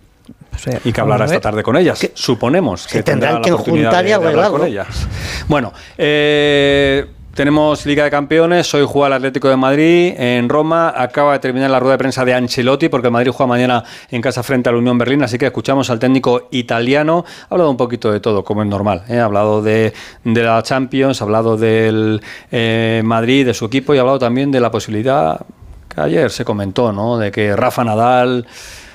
O 0.54 0.58
sea, 0.58 0.80
Y 0.84 0.92
que 0.92 1.00
hablará 1.00 1.24
esta 1.26 1.40
tarde 1.40 1.62
con 1.64 1.76
ellas. 1.76 1.98
Que- 1.98 2.12
Suponemos 2.14 2.86
que 2.86 3.02
tendrán 3.02 3.42
tendrá 3.42 3.56
que 3.58 3.62
juntar 3.70 4.06
y 4.06 4.12
hablar 4.12 4.50
con 4.50 4.64
ellas. 4.64 4.86
Bueno, 5.48 5.72
eh, 5.98 7.04
tenemos 7.34 7.84
Liga 7.84 8.04
de 8.04 8.10
Campeones. 8.10 8.72
Hoy 8.74 8.86
juega 8.86 9.08
el 9.08 9.12
Atlético 9.14 9.48
de 9.48 9.56
Madrid 9.56 10.14
en 10.16 10.48
Roma. 10.48 10.92
Acaba 10.96 11.32
de 11.32 11.40
terminar 11.40 11.70
la 11.70 11.80
rueda 11.80 11.94
de 11.94 11.98
prensa 11.98 12.24
de 12.24 12.32
Ancelotti 12.32 12.88
porque 12.88 13.08
el 13.08 13.12
Madrid 13.12 13.32
juega 13.32 13.48
mañana 13.48 13.84
en 14.10 14.22
casa 14.22 14.42
frente 14.42 14.68
a 14.68 14.72
la 14.72 14.78
Unión 14.78 14.96
Berlín. 14.96 15.22
Así 15.22 15.36
que 15.36 15.46
escuchamos 15.46 15.90
al 15.90 15.98
técnico 15.98 16.48
italiano. 16.52 17.24
Ha 17.42 17.54
hablado 17.54 17.70
un 17.70 17.76
poquito 17.76 18.12
de 18.12 18.20
todo, 18.20 18.44
como 18.44 18.62
es 18.62 18.68
normal. 18.68 19.02
¿eh? 19.08 19.18
Ha 19.18 19.24
hablado 19.24 19.62
de, 19.62 19.92
de 20.22 20.42
la 20.42 20.62
Champions, 20.62 21.20
ha 21.20 21.24
hablado 21.24 21.56
del 21.56 22.22
eh, 22.50 23.02
Madrid, 23.04 23.46
de 23.46 23.54
su 23.54 23.66
equipo 23.66 23.94
y 23.94 23.98
ha 23.98 24.00
hablado 24.02 24.18
también 24.18 24.50
de 24.50 24.60
la 24.60 24.70
posibilidad 24.70 25.40
que 25.92 26.00
ayer 26.00 26.30
se 26.30 26.44
comentó, 26.44 26.92
¿no? 26.92 27.18
De 27.18 27.30
que 27.30 27.54
Rafa 27.56 27.84
Nadal 27.84 28.46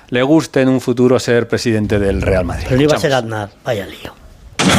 le 0.10 0.24
guste 0.24 0.62
en 0.62 0.69
un 0.69 0.81
futuro 0.81 1.19
ser 1.19 1.48
presidente 1.48 2.00
del 2.00 2.22
Real 2.22 2.46
Madrid. 2.46 2.65
Pero 2.65 2.77
no 2.77 2.84
iba 2.84 2.96
a 2.96 3.00
ser. 3.00 3.13
Aznar. 3.13 3.50
Vaya 3.63 3.86
lío. 3.86 4.28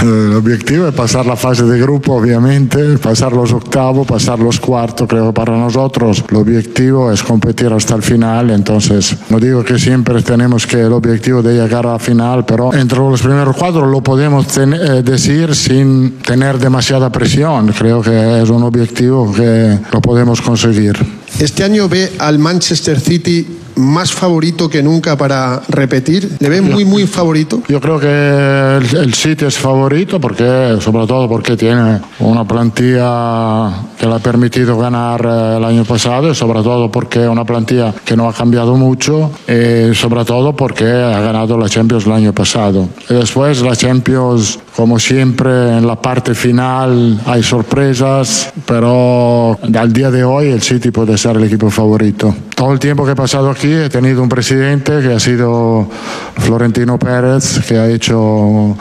El 0.03 0.33
objetivo 0.33 0.89
es 0.89 0.95
pasar 0.95 1.27
la 1.27 1.37
fase 1.37 1.65
de 1.65 1.79
grupo, 1.79 2.15
obviamente, 2.15 2.97
pasar 2.97 3.33
los 3.33 3.53
octavos, 3.53 4.07
pasar 4.07 4.39
los 4.39 4.59
cuartos. 4.59 5.07
Creo 5.07 5.27
que 5.27 5.33
para 5.35 5.57
nosotros 5.57 6.25
el 6.31 6.37
objetivo 6.37 7.13
es 7.13 7.23
competir 7.23 7.71
hasta 7.71 7.97
el 7.97 8.03
final. 8.03 8.49
Entonces, 8.51 9.15
no 9.29 9.39
digo 9.39 9.63
que 9.63 9.79
siempre 9.79 10.23
tenemos 10.23 10.67
que 10.67 10.81
el 10.81 10.93
objetivo 10.93 11.43
de 11.43 11.55
llegar 11.55 11.87
a 11.87 11.93
la 11.93 11.99
final, 11.99 12.47
pero 12.47 12.73
entre 12.73 12.99
los 12.99 13.21
primeros 13.21 13.55
cuatro 13.55 13.85
lo 13.85 14.03
podemos 14.03 14.47
eh, 14.57 15.03
decir 15.05 15.55
sin 15.55 16.19
tener 16.19 16.59
demasiada 16.59 17.13
presión. 17.13 17.71
Creo 17.79 18.01
que 18.01 18.41
es 18.43 18.49
un 18.49 18.63
objetivo 18.63 19.31
que 19.33 19.79
lo 19.93 20.01
podemos 20.01 20.41
conseguir. 20.41 20.97
Este 21.39 21.63
año 21.63 21.89
ve 21.91 22.13
al 22.19 22.39
Manchester 22.39 22.99
City 22.99 23.60
más 23.81 24.13
favorito 24.13 24.69
que 24.69 24.83
nunca 24.83 25.17
para 25.17 25.61
repetir? 25.69 26.37
¿Le 26.39 26.49
ve 26.49 26.61
muy, 26.61 26.85
muy 26.85 27.07
favorito? 27.07 27.63
Yo 27.69 27.81
creo 27.81 27.99
que 27.99 28.97
el, 28.97 29.15
City 29.15 29.47
es 29.47 29.59
favorito, 29.59 30.21
porque, 30.21 30.79
sobre 30.81 31.07
todo 31.07 31.29
porque 31.29 31.57
tiene 31.57 32.01
una 32.21 32.45
plantilla 32.45 33.71
que 33.99 34.07
le 34.07 34.15
ha 34.15 34.19
permitido 34.19 34.79
ganar 34.79 35.21
eh, 35.25 35.57
el 35.59 35.65
año 35.65 35.85
pasado 35.85 36.31
y 36.31 36.35
sobre 36.35 36.63
todo 36.63 36.91
porque 36.91 37.23
es 37.23 37.29
una 37.29 37.45
plantilla 37.45 37.95
que 38.05 38.17
no 38.17 38.29
ha 38.29 38.33
cambiado 38.33 38.77
mucho 38.77 39.31
y 39.47 39.95
sobre 39.95 40.25
todo 40.25 40.55
porque 40.55 40.85
ha 40.85 41.21
ganado 41.21 41.59
la 41.59 41.69
Champions 41.69 42.07
el 42.07 42.13
año 42.13 42.33
pasado. 42.33 42.89
Y 43.09 43.15
después 43.15 43.61
la 43.63 43.77
Champions, 43.77 44.59
como 44.77 44.99
siempre, 44.99 45.79
en 45.79 45.87
la 45.87 46.01
parte 46.01 46.35
final 46.35 47.21
hay 47.27 47.43
sorpresas, 47.43 48.53
pero 48.67 49.59
al 49.75 49.93
día 49.93 50.11
de 50.11 50.25
hoy 50.25 50.49
el 50.49 50.63
City 50.63 50.91
puede 50.91 51.17
ser 51.19 51.37
el 51.37 51.45
equipo 51.45 51.71
favorito. 51.71 52.35
Todo 52.55 52.73
el 52.73 52.79
tiempo 52.79 53.05
que 53.05 53.13
he 53.13 53.17
pasado 53.17 53.51
aquí 53.51 53.70
he 53.73 53.89
tenido 53.89 54.23
un 54.23 54.29
presidente 54.29 55.01
que 55.01 55.13
ha 55.13 55.21
sido 55.21 55.89
Florentino 56.37 56.99
Pérez, 56.99 57.61
que 57.67 57.79
ha 57.79 57.89
hecho 57.89 58.77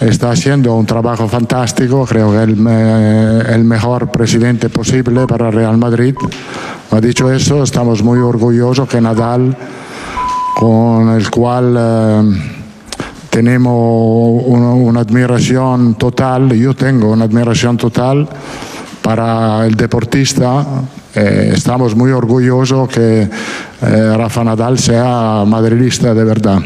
está 0.00 0.30
haciendo 0.30 0.74
un 0.74 0.86
trabajo 0.86 1.28
fantástico, 1.28 2.06
creo 2.06 2.30
que 2.30 2.42
es 2.42 2.48
el, 3.48 3.64
mejor 3.64 4.10
presidente 4.10 4.68
posible 4.68 5.26
para 5.26 5.50
Real 5.50 5.76
Madrid. 5.76 6.14
Ha 6.90 7.00
dicho 7.00 7.30
eso, 7.32 7.62
estamos 7.62 8.02
muy 8.02 8.18
orgullosos 8.20 8.88
que 8.88 9.00
Nadal, 9.00 9.56
con 10.54 11.08
el 11.10 11.30
cual 11.30 11.76
eh, 11.78 12.22
tenemos 13.30 14.42
una 14.46 15.00
admiración 15.00 15.96
total, 15.96 16.52
yo 16.52 16.74
tengo 16.74 17.12
una 17.12 17.24
admiración 17.24 17.76
total 17.76 18.28
para 19.08 19.64
el 19.64 19.74
deportista, 19.74 20.82
eh, 21.14 21.52
estamos 21.54 21.96
muy 21.96 22.12
orgullosos 22.12 22.90
que 22.90 23.22
eh, 23.22 24.14
Rafa 24.14 24.44
Nadal 24.44 24.78
sea 24.78 25.44
madridista 25.46 26.12
de 26.12 26.24
verdad. 26.24 26.58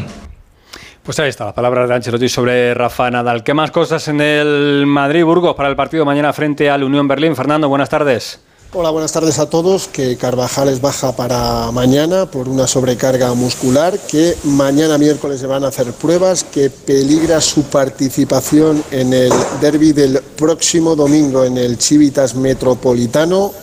Pues 1.01 1.17
ahí 1.21 1.29
está, 1.29 1.45
la 1.45 1.53
palabra 1.53 1.87
de 1.87 1.93
Ancelotti 1.93 2.27
sobre 2.27 2.73
Rafa 2.73 3.09
Nadal. 3.09 3.45
¿Qué 3.45 3.53
más 3.53 3.71
cosas 3.71 4.05
en 4.09 4.19
el 4.19 4.83
Madrid-Burgos 4.85 5.55
para 5.55 5.69
el 5.69 5.77
partido 5.77 6.03
mañana 6.03 6.33
frente 6.33 6.69
al 6.69 6.83
Unión 6.83 7.07
Berlín? 7.07 7.33
Fernando, 7.33 7.69
buenas 7.69 7.87
tardes. 7.87 8.41
Hola, 8.75 8.89
buenas 8.89 9.11
tardes 9.11 9.37
a 9.37 9.45
todos. 9.45 9.87
Que 9.87 10.17
Carvajal 10.17 10.67
es 10.67 10.81
baja 10.81 11.15
para 11.15 11.69
mañana 11.71 12.25
por 12.25 12.49
una 12.49 12.65
sobrecarga 12.65 13.31
muscular, 13.35 13.99
que 13.99 14.35
mañana 14.45 14.97
miércoles 14.97 15.39
se 15.39 15.45
van 15.45 15.63
a 15.63 15.67
hacer 15.67 15.93
pruebas, 15.93 16.43
que 16.43 16.71
peligra 16.71 17.39
su 17.39 17.65
participación 17.65 18.83
en 18.89 19.13
el 19.13 19.31
derby 19.61 19.93
del 19.93 20.19
próximo 20.35 20.95
domingo 20.95 21.45
en 21.45 21.59
el 21.59 21.77
Chivitas 21.77 22.33
Metropolitano. 22.33 23.53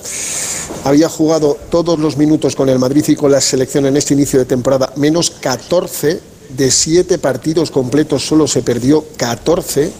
Había 0.84 1.08
jugado 1.08 1.58
todos 1.70 1.98
los 1.98 2.16
minutos 2.16 2.54
con 2.54 2.68
el 2.68 2.78
Madrid 2.78 3.04
y 3.08 3.16
con 3.16 3.32
la 3.32 3.40
selección 3.40 3.86
en 3.86 3.96
este 3.96 4.14
inicio 4.14 4.38
de 4.38 4.44
temporada, 4.44 4.92
menos 4.94 5.30
14 5.30 6.20
de 6.56 6.70
7 6.70 7.18
partidos 7.18 7.72
completos, 7.72 8.24
solo 8.24 8.46
se 8.46 8.62
perdió 8.62 9.04
14, 9.16 9.90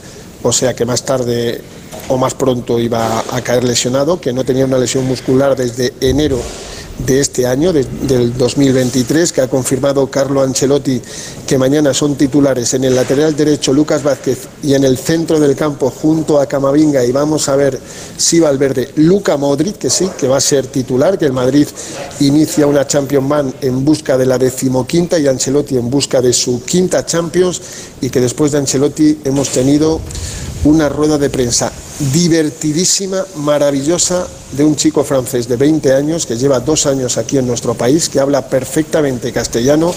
o 0.44 0.52
sea 0.52 0.72
que 0.74 0.84
más 0.84 1.04
tarde 1.04 1.79
o 2.10 2.18
más 2.18 2.34
pronto 2.34 2.78
iba 2.78 3.24
a 3.30 3.40
caer 3.40 3.62
lesionado, 3.62 4.20
que 4.20 4.32
no 4.32 4.44
tenía 4.44 4.64
una 4.66 4.78
lesión 4.78 5.06
muscular 5.06 5.56
desde 5.56 5.94
enero 6.00 6.40
de 7.06 7.20
este 7.20 7.46
año, 7.46 7.72
del 7.72 8.36
2023, 8.36 9.32
que 9.32 9.40
ha 9.40 9.48
confirmado 9.48 10.08
Carlo 10.08 10.42
Ancelotti 10.42 11.00
que 11.46 11.56
mañana 11.56 11.94
son 11.94 12.16
titulares 12.16 12.74
en 12.74 12.84
el 12.84 12.94
lateral 12.94 13.34
derecho 13.34 13.72
Lucas 13.72 14.02
Vázquez 14.02 14.48
y 14.62 14.74
en 14.74 14.84
el 14.84 14.98
centro 14.98 15.40
del 15.40 15.56
campo 15.56 15.88
junto 15.90 16.40
a 16.40 16.46
Camavinga. 16.46 17.04
Y 17.04 17.12
vamos 17.12 17.48
a 17.48 17.56
ver 17.56 17.78
si 18.16 18.40
Valverde, 18.40 18.90
Luca 18.96 19.36
Modric, 19.36 19.78
que 19.78 19.88
sí, 19.88 20.10
que 20.18 20.28
va 20.28 20.36
a 20.36 20.40
ser 20.40 20.66
titular, 20.66 21.16
que 21.16 21.26
el 21.26 21.32
Madrid 21.32 21.68
inicia 22.18 22.66
una 22.66 22.86
Champions 22.86 23.26
Man 23.26 23.54
en 23.60 23.84
busca 23.84 24.18
de 24.18 24.26
la 24.26 24.36
decimoquinta 24.36 25.18
y 25.18 25.28
Ancelotti 25.28 25.76
en 25.76 25.88
busca 25.88 26.20
de 26.20 26.32
su 26.32 26.62
quinta 26.64 27.06
Champions 27.06 27.62
y 28.00 28.10
que 28.10 28.20
después 28.20 28.52
de 28.52 28.58
Ancelotti 28.58 29.20
hemos 29.24 29.48
tenido 29.50 30.00
una 30.64 30.88
rueda 30.88 31.16
de 31.16 31.30
prensa 31.30 31.72
divertidísima, 32.12 33.24
maravillosa, 33.36 34.26
de 34.52 34.64
un 34.64 34.74
chico 34.74 35.04
francés 35.04 35.46
de 35.48 35.56
20 35.56 35.92
años 35.92 36.26
que 36.26 36.36
lleva 36.36 36.60
dos 36.60 36.86
años 36.86 37.18
aquí 37.18 37.38
en 37.38 37.46
nuestro 37.46 37.74
país, 37.74 38.08
que 38.08 38.20
habla 38.20 38.48
perfectamente 38.48 39.32
castellano 39.32 39.94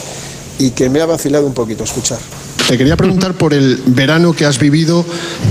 y 0.60 0.72
que 0.72 0.90
me 0.90 1.02
ha 1.02 1.06
vacilado 1.06 1.48
un 1.48 1.54
poquito 1.54 1.84
escuchar. 1.84 2.20
Te 2.68 2.78
quería 2.78 2.96
preguntar 2.96 3.34
por 3.34 3.54
el 3.54 3.82
verano 3.88 4.34
que 4.34 4.46
has 4.46 4.58
vivido 4.60 5.06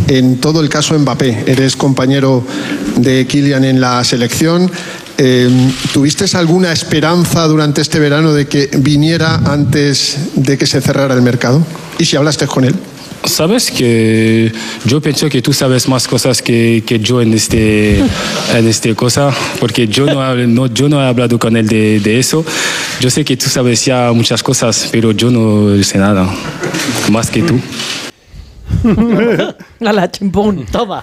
en 0.09 0.41
todo 0.41 0.61
el 0.61 0.69
caso 0.69 0.99
Mbappé. 0.99 1.45
Eres 1.47 1.77
compañero 1.77 2.43
de 2.97 3.27
Kylian 3.27 3.65
en 3.65 3.81
la 3.81 4.03
selección. 4.05 4.71
Eh, 5.19 5.51
¿Tuviste 5.93 6.25
alguna 6.37 6.73
esperanza 6.73 7.47
durante 7.47 7.83
este 7.83 7.99
verano 7.99 8.33
de 8.33 8.47
que 8.47 8.71
viniera 8.79 9.37
antes 9.45 10.17
de 10.35 10.57
que 10.57 10.67
se 10.67 10.81
cerrara 10.81 11.15
el 11.15 11.23
mercado? 11.23 11.63
¿Y 11.99 12.07
si 12.07 12.17
hablaste 12.17 12.47
con 12.47 12.65
él? 12.65 12.75
Sabes 13.25 13.71
que 13.71 14.53
yo 14.85 15.01
pienso 15.01 15.29
que 15.29 15.41
tú 15.41 15.53
sabes 15.53 15.89
más 15.89 16.09
cosas 16.09 16.43
que, 16.43 16.83
que 16.87 16.99
yo 16.99 17.23
en 17.23 17.33
este, 17.33 17.99
en 17.99 18.69
este 18.69 18.95
cosa, 18.95 19.31
porque 19.61 19.87
yo 19.87 20.07
no, 20.07 20.35
no, 20.35 20.67
yo 20.67 20.89
no 20.89 21.01
he 21.01 21.07
hablado 21.07 21.39
con 21.39 21.57
él 21.57 21.67
de, 21.69 22.01
de, 22.01 22.19
eso. 22.19 22.45
Yo 23.01 23.11
sé 23.11 23.25
que 23.25 23.37
tú 23.37 23.49
sabes 23.49 23.85
ya 23.85 24.13
muchas 24.13 24.43
cosas, 24.43 24.89
pero 24.91 25.13
yo 25.13 25.31
no 25.31 25.83
sé 25.83 25.99
nada, 25.99 26.29
más 27.11 27.31
que 27.31 27.43
tú. 27.43 27.61
A 29.87 29.93
la 29.93 30.11
chimpón. 30.11 30.67
Toma. 30.67 31.03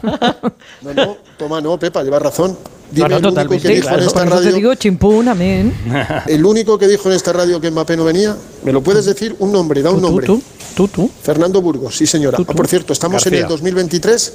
No, 0.81 0.93
no, 0.93 1.17
toma, 1.37 1.61
no, 1.61 1.77
Pepa, 1.79 2.03
llevas 2.03 2.21
razón. 2.21 2.57
Dime 2.91 3.09
no, 3.09 3.19
no, 3.19 3.29
el 3.29 3.47
único 3.47 3.61
que 3.61 3.67
dijo 3.69 3.87
claro, 3.87 4.01
en 4.01 4.07
esta 4.07 4.25
radio. 4.25 4.49
Te 4.49 4.55
digo 4.55 4.75
chimpún, 4.75 5.27
amén. 5.27 5.73
El 6.27 6.43
único 6.45 6.77
que 6.77 6.87
dijo 6.87 7.09
en 7.09 7.15
esta 7.15 7.31
radio 7.33 7.61
que 7.61 7.69
Mbappé 7.69 7.95
no 7.95 8.03
venía, 8.03 8.35
¿me 8.63 8.71
lo 8.71 8.81
puedes 8.81 9.05
decir? 9.05 9.35
Un 9.39 9.51
nombre, 9.51 9.81
da 9.81 9.91
un 9.91 10.01
nombre. 10.01 10.25
Tú, 10.25 10.41
tú, 10.75 10.87
tú. 10.87 11.11
Fernando 11.21 11.61
Burgos, 11.61 11.95
sí 11.95 12.07
señora. 12.07 12.37
Tú, 12.37 12.45
ah, 12.47 12.53
por 12.53 12.67
cierto, 12.67 12.93
estamos 12.93 13.23
García. 13.23 13.39
en 13.39 13.43
el 13.43 13.49
2023. 13.49 14.33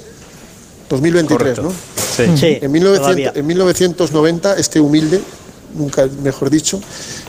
2023, 0.89 1.37
Correcto. 1.37 1.61
¿no? 1.63 1.71
Sí. 1.71 2.37
Sí, 2.37 2.57
En, 2.61 2.71
1900 2.71 3.01
todavía. 3.01 3.31
en 3.35 3.47
1990, 3.47 4.55
este 4.55 4.79
humilde, 4.79 5.19
nunca 5.75 6.07
mejor 6.23 6.49
dicho, 6.49 6.79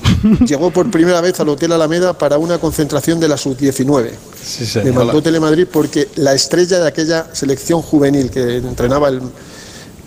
llegó 0.47 0.71
por 0.71 0.90
primera 0.90 1.21
vez 1.21 1.40
al 1.40 1.49
Hotel 1.49 1.73
Alameda 1.73 2.16
para 2.16 2.38
una 2.38 2.59
concentración 2.59 3.18
de 3.18 3.28
la 3.28 3.37
Sub-19. 3.37 4.11
Sí, 4.45 4.78
Me 4.85 4.92
mandó 4.92 5.21
Telemadrid 5.21 5.66
porque 5.66 6.09
la 6.16 6.35
estrella 6.35 6.78
de 6.78 6.87
aquella 6.87 7.26
selección 7.33 7.83
juvenil 7.83 8.30
que 8.30 8.59
entrenaba 8.59 9.09
el, 9.09 9.21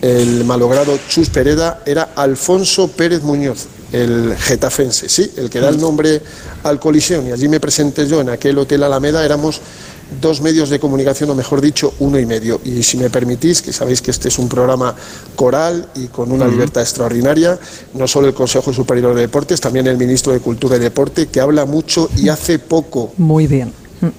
el 0.02 0.46
malogrado 0.46 0.98
Chus 1.10 1.30
Pereda 1.30 1.82
era 1.86 2.14
Alfonso 2.16 2.88
Pérez 2.90 3.22
Muñoz, 3.22 3.68
el 3.92 4.36
getafense, 4.38 5.10
sí, 5.10 5.32
el 5.38 5.50
que 5.50 5.60
da 5.60 5.70
el 5.70 5.80
nombre 5.80 6.22
al 6.64 6.80
colisión. 6.80 7.28
Y 7.28 7.32
allí 7.32 7.48
me 7.48 7.60
presenté 7.60 8.08
yo 8.08 8.22
en 8.22 8.30
aquel 8.30 8.58
Hotel 8.58 8.84
Alameda, 8.84 9.26
éramos 9.26 9.62
dos 10.22 10.42
medios 10.42 10.70
de 10.70 10.80
comunicación, 10.80 11.30
o 11.30 11.36
mejor 11.36 11.62
dicho, 11.62 11.94
uno 12.00 12.18
y 12.20 12.26
medio. 12.26 12.62
Y 12.64 12.82
si 12.84 12.98
me 12.98 13.10
permitís, 13.10 13.62
que 13.62 13.74
sabéis 13.74 14.02
que 14.02 14.12
este 14.12 14.30
es 14.30 14.40
un 14.40 14.50
programa 14.50 14.96
coral 15.36 15.88
y 15.96 16.08
con 16.08 16.32
una 16.32 16.48
libertad 16.48 16.82
extraordinaria, 16.82 17.60
no 17.94 18.08
solo 18.08 18.28
el 18.28 18.34
Consejo 18.34 18.74
Superior 18.74 19.14
de 19.14 19.22
Deportes, 19.22 19.62
también 19.62 19.86
el 19.88 19.98
Ministro 19.98 20.34
de 20.34 20.40
Cultura 20.40 20.78
y 20.78 20.80
Deporte, 20.80 21.28
que 21.28 21.40
habla 21.40 21.66
mucho 21.66 22.10
y 22.18 22.30
hace 22.30 22.58
poco 22.58 23.14
Muy 23.18 23.48
bien. 23.48 23.74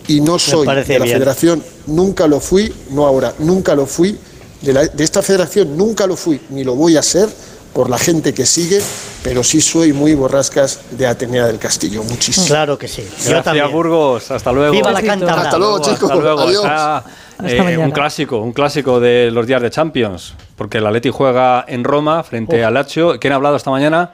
y 0.07 0.21
no 0.21 0.39
soy 0.39 0.67
de 0.67 0.75
la 0.75 0.83
bien. 0.85 1.17
federación, 1.17 1.65
nunca 1.87 2.27
lo 2.27 2.39
fui, 2.39 2.73
no 2.91 3.07
ahora, 3.07 3.35
nunca 3.41 3.75
lo 3.75 3.87
fui, 3.87 4.17
de, 4.61 4.73
la- 4.73 4.87
de 4.87 5.05
esta 5.05 5.23
federación 5.23 5.77
nunca 5.77 6.07
lo 6.07 6.17
fui, 6.17 6.41
ni 6.51 6.65
lo 6.65 6.75
voy 6.75 6.97
a 6.97 7.03
ser 7.03 7.29
por 7.73 7.89
la 7.89 7.99
gente 7.99 8.35
que 8.35 8.45
sigue, 8.47 8.81
pero 9.23 9.45
sí 9.45 9.61
soy 9.61 9.93
muy 9.93 10.15
borrascas 10.15 10.81
de 10.91 11.07
Atenea 11.07 11.47
del 11.47 11.59
Castillo, 11.59 12.03
muchísimo. 12.03 12.47
Claro 12.47 12.77
que 12.77 12.89
sí. 12.89 13.03
Yo 13.03 13.09
Gracias, 13.17 13.45
también. 13.45 13.71
Burgos. 13.71 14.31
Hasta 14.31 14.51
luego. 14.51 14.73
Viva 14.73 14.91
la. 14.91 14.99
Hasta 14.99 15.57
luego, 15.59 15.77
Hasta 15.77 15.95
chicos. 15.95 16.11
luego. 16.17 16.41
Adiós. 16.41 16.65
Hasta 16.65 17.05
eh, 17.47 17.63
mañana. 17.63 17.85
un 17.85 17.91
clásico, 17.93 18.39
un 18.39 18.53
clásico 18.53 18.99
de 18.99 19.31
los 19.31 19.47
días 19.47 19.63
de 19.63 19.71
Champions, 19.71 20.35
porque 20.57 20.79
el 20.79 20.87
Atleti 20.87 21.11
juega 21.11 21.65
en 21.69 21.85
Roma 21.85 22.23
frente 22.25 22.65
al 22.65 22.75
Lazio. 22.75 23.21
¿Quién 23.21 23.33
ha 23.33 23.37
hablado 23.37 23.55
esta 23.57 23.71
mañana? 23.71 24.11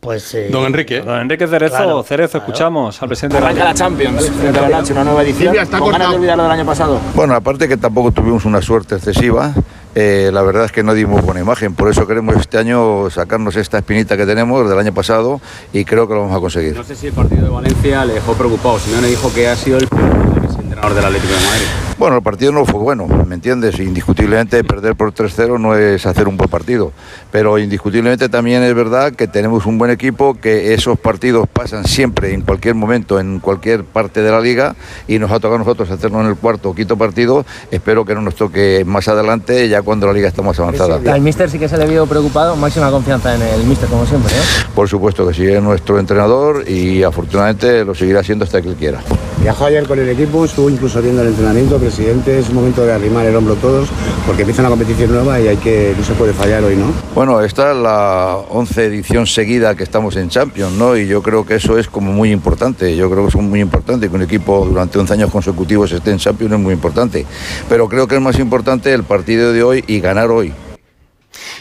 Pues 0.00 0.32
eh, 0.34 0.48
Don 0.50 0.64
Enrique. 0.64 1.00
Don 1.00 1.18
Enrique 1.20 1.46
Cerezo. 1.48 1.74
Claro, 1.76 2.02
Cerezo, 2.04 2.38
escuchamos 2.38 3.02
al 3.02 3.08
presidente 3.08 3.36
de 3.38 3.44
Arranca 3.44 3.64
la 3.64 3.70
la 3.70 3.74
Champions 3.74 4.30
frente 4.30 4.58
a 4.58 4.62
la 4.62 4.68
Lazio, 4.68 4.94
una 4.94 5.04
nueva 5.04 5.22
edición. 5.22 5.56
con 5.78 5.90
ganas 5.90 6.10
de 6.10 6.16
olvidar 6.16 6.36
lo 6.36 6.44
del 6.44 6.52
año 6.52 6.64
pasado. 6.64 7.00
Bueno, 7.14 7.34
aparte 7.34 7.66
que 7.66 7.76
tampoco 7.76 8.12
tuvimos 8.12 8.44
una 8.44 8.62
suerte 8.62 8.94
excesiva, 8.94 9.52
eh, 9.96 10.30
la 10.32 10.42
verdad 10.42 10.66
es 10.66 10.72
que 10.72 10.84
no 10.84 10.94
dimos 10.94 11.22
buena 11.24 11.40
imagen, 11.40 11.74
por 11.74 11.90
eso 11.90 12.06
queremos 12.06 12.36
este 12.36 12.58
año 12.58 13.10
sacarnos 13.10 13.56
esta 13.56 13.78
espinita 13.78 14.16
que 14.16 14.24
tenemos 14.24 14.68
del 14.70 14.78
año 14.78 14.94
pasado 14.94 15.40
y 15.72 15.84
creo 15.84 16.06
que 16.06 16.14
lo 16.14 16.20
vamos 16.20 16.36
a 16.36 16.40
conseguir. 16.40 16.76
No 16.76 16.84
sé 16.84 16.94
si 16.94 17.08
el 17.08 17.12
partido 17.12 17.42
de 17.42 17.50
Valencia 17.50 18.04
le 18.04 18.14
dejó 18.14 18.34
preocupado. 18.34 18.78
Simeone 18.78 19.08
dijo 19.08 19.32
que 19.34 19.48
ha 19.48 19.56
sido 19.56 19.78
el 19.78 19.88
peor 19.88 20.12
entrenador 20.60 20.94
del 20.94 21.04
Atlético 21.06 21.34
de 21.34 21.40
Madrid. 21.40 21.87
Bueno, 21.98 22.18
el 22.18 22.22
partido 22.22 22.52
no 22.52 22.64
fue 22.64 22.78
bueno, 22.78 23.08
¿me 23.26 23.34
entiendes? 23.34 23.80
Indiscutiblemente 23.80 24.62
perder 24.62 24.94
por 24.94 25.12
3-0 25.12 25.58
no 25.58 25.74
es 25.74 26.06
hacer 26.06 26.28
un 26.28 26.36
buen 26.36 26.48
partido, 26.48 26.92
pero 27.32 27.58
indiscutiblemente 27.58 28.28
también 28.28 28.62
es 28.62 28.72
verdad 28.72 29.12
que 29.14 29.26
tenemos 29.26 29.66
un 29.66 29.78
buen 29.78 29.90
equipo, 29.90 30.34
que 30.40 30.74
esos 30.74 30.96
partidos 30.96 31.48
pasan 31.48 31.84
siempre, 31.84 32.32
en 32.32 32.42
cualquier 32.42 32.76
momento, 32.76 33.18
en 33.18 33.40
cualquier 33.40 33.82
parte 33.82 34.22
de 34.22 34.30
la 34.30 34.40
liga 34.40 34.76
y 35.08 35.18
nos 35.18 35.32
ha 35.32 35.40
tocado 35.40 35.56
a 35.56 35.58
nosotros 35.58 35.90
hacerlo 35.90 36.20
en 36.20 36.28
el 36.28 36.36
cuarto 36.36 36.70
o 36.70 36.74
quinto 36.74 36.96
partido. 36.96 37.44
Espero 37.72 38.04
que 38.04 38.14
no 38.14 38.20
nos 38.20 38.36
toque 38.36 38.84
más 38.86 39.08
adelante, 39.08 39.68
ya 39.68 39.82
cuando 39.82 40.06
la 40.06 40.12
liga 40.12 40.28
está 40.28 40.40
más 40.40 40.60
avanzada. 40.60 41.00
Al 41.12 41.20
míster 41.20 41.50
sí 41.50 41.58
que 41.58 41.68
se 41.68 41.76
le 41.78 41.86
vio 41.86 42.06
preocupado, 42.06 42.54
máxima 42.54 42.92
confianza 42.92 43.34
en 43.34 43.42
el 43.42 43.64
míster, 43.64 43.88
como 43.88 44.06
siempre. 44.06 44.32
¿eh? 44.32 44.42
Por 44.72 44.88
supuesto 44.88 45.26
que 45.26 45.34
sí, 45.34 45.44
es 45.44 45.60
nuestro 45.60 45.98
entrenador 45.98 46.62
y 46.70 47.02
afortunadamente 47.02 47.84
lo 47.84 47.92
seguirá 47.92 48.22
siendo 48.22 48.44
hasta 48.44 48.62
que 48.62 48.68
él 48.68 48.76
quiera. 48.76 49.00
Viajó 49.42 49.66
ayer 49.66 49.86
con 49.86 49.98
el 49.98 50.08
equipo, 50.08 50.44
estuvo 50.44 50.68
incluso 50.68 51.00
viendo 51.00 51.22
el 51.22 51.28
entrenamiento, 51.28 51.78
presidente, 51.88 52.38
es 52.38 52.50
un 52.50 52.56
momento 52.56 52.84
de 52.84 52.92
arrimar 52.92 53.24
el 53.24 53.34
hombro 53.34 53.54
todos, 53.54 53.88
porque 54.26 54.42
empieza 54.42 54.60
una 54.60 54.68
competición 54.68 55.10
nueva 55.10 55.40
y 55.40 55.48
hay 55.48 55.56
que, 55.56 55.94
no 55.96 56.04
se 56.04 56.12
puede 56.12 56.34
fallar 56.34 56.62
hoy, 56.62 56.76
¿no? 56.76 56.92
Bueno, 57.14 57.40
esta 57.40 57.70
es 57.70 57.78
la 57.78 58.36
11 58.50 58.84
edición 58.84 59.26
seguida 59.26 59.74
que 59.74 59.84
estamos 59.84 60.14
en 60.16 60.28
Champions, 60.28 60.74
¿no? 60.74 60.98
Y 60.98 61.06
yo 61.06 61.22
creo 61.22 61.46
que 61.46 61.54
eso 61.54 61.78
es 61.78 61.88
como 61.88 62.12
muy 62.12 62.30
importante, 62.30 62.94
yo 62.94 63.10
creo 63.10 63.22
que 63.22 63.28
es 63.28 63.36
muy 63.36 63.60
importante 63.60 64.10
que 64.10 64.14
un 64.14 64.22
equipo 64.22 64.66
durante 64.68 64.98
11 64.98 65.14
años 65.14 65.30
consecutivos 65.30 65.90
esté 65.90 66.10
en 66.10 66.18
Champions, 66.18 66.52
es 66.52 66.60
muy 66.60 66.74
importante. 66.74 67.24
Pero 67.70 67.88
creo 67.88 68.06
que 68.06 68.16
es 68.16 68.20
más 68.20 68.38
importante 68.38 68.92
el 68.92 69.04
partido 69.04 69.54
de 69.54 69.62
hoy 69.62 69.84
y 69.86 70.00
ganar 70.00 70.30
hoy. 70.30 70.52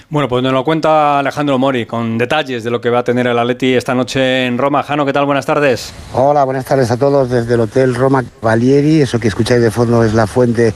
Bueno, 0.09 0.29
pues 0.29 0.41
nos 0.41 0.53
lo 0.53 0.63
cuenta 0.63 1.19
Alejandro 1.19 1.59
Mori 1.59 1.85
con 1.85 2.17
detalles 2.17 2.63
de 2.63 2.69
lo 2.69 2.79
que 2.79 2.89
va 2.89 2.99
a 2.99 3.03
tener 3.03 3.27
el 3.27 3.37
Atleti 3.37 3.73
esta 3.73 3.93
noche 3.93 4.45
en 4.45 4.57
Roma. 4.57 4.81
Jano, 4.81 5.05
¿qué 5.05 5.11
tal? 5.11 5.25
Buenas 5.25 5.45
tardes. 5.45 5.91
Hola, 6.13 6.45
buenas 6.45 6.63
tardes 6.63 6.89
a 6.91 6.95
todos 6.95 7.29
desde 7.29 7.55
el 7.55 7.59
Hotel 7.59 7.93
Roma 7.93 8.23
Valieri. 8.41 9.01
Eso 9.01 9.19
que 9.19 9.27
escucháis 9.27 9.61
de 9.61 9.69
fondo 9.69 10.05
es 10.05 10.13
la 10.13 10.25
fuente 10.25 10.73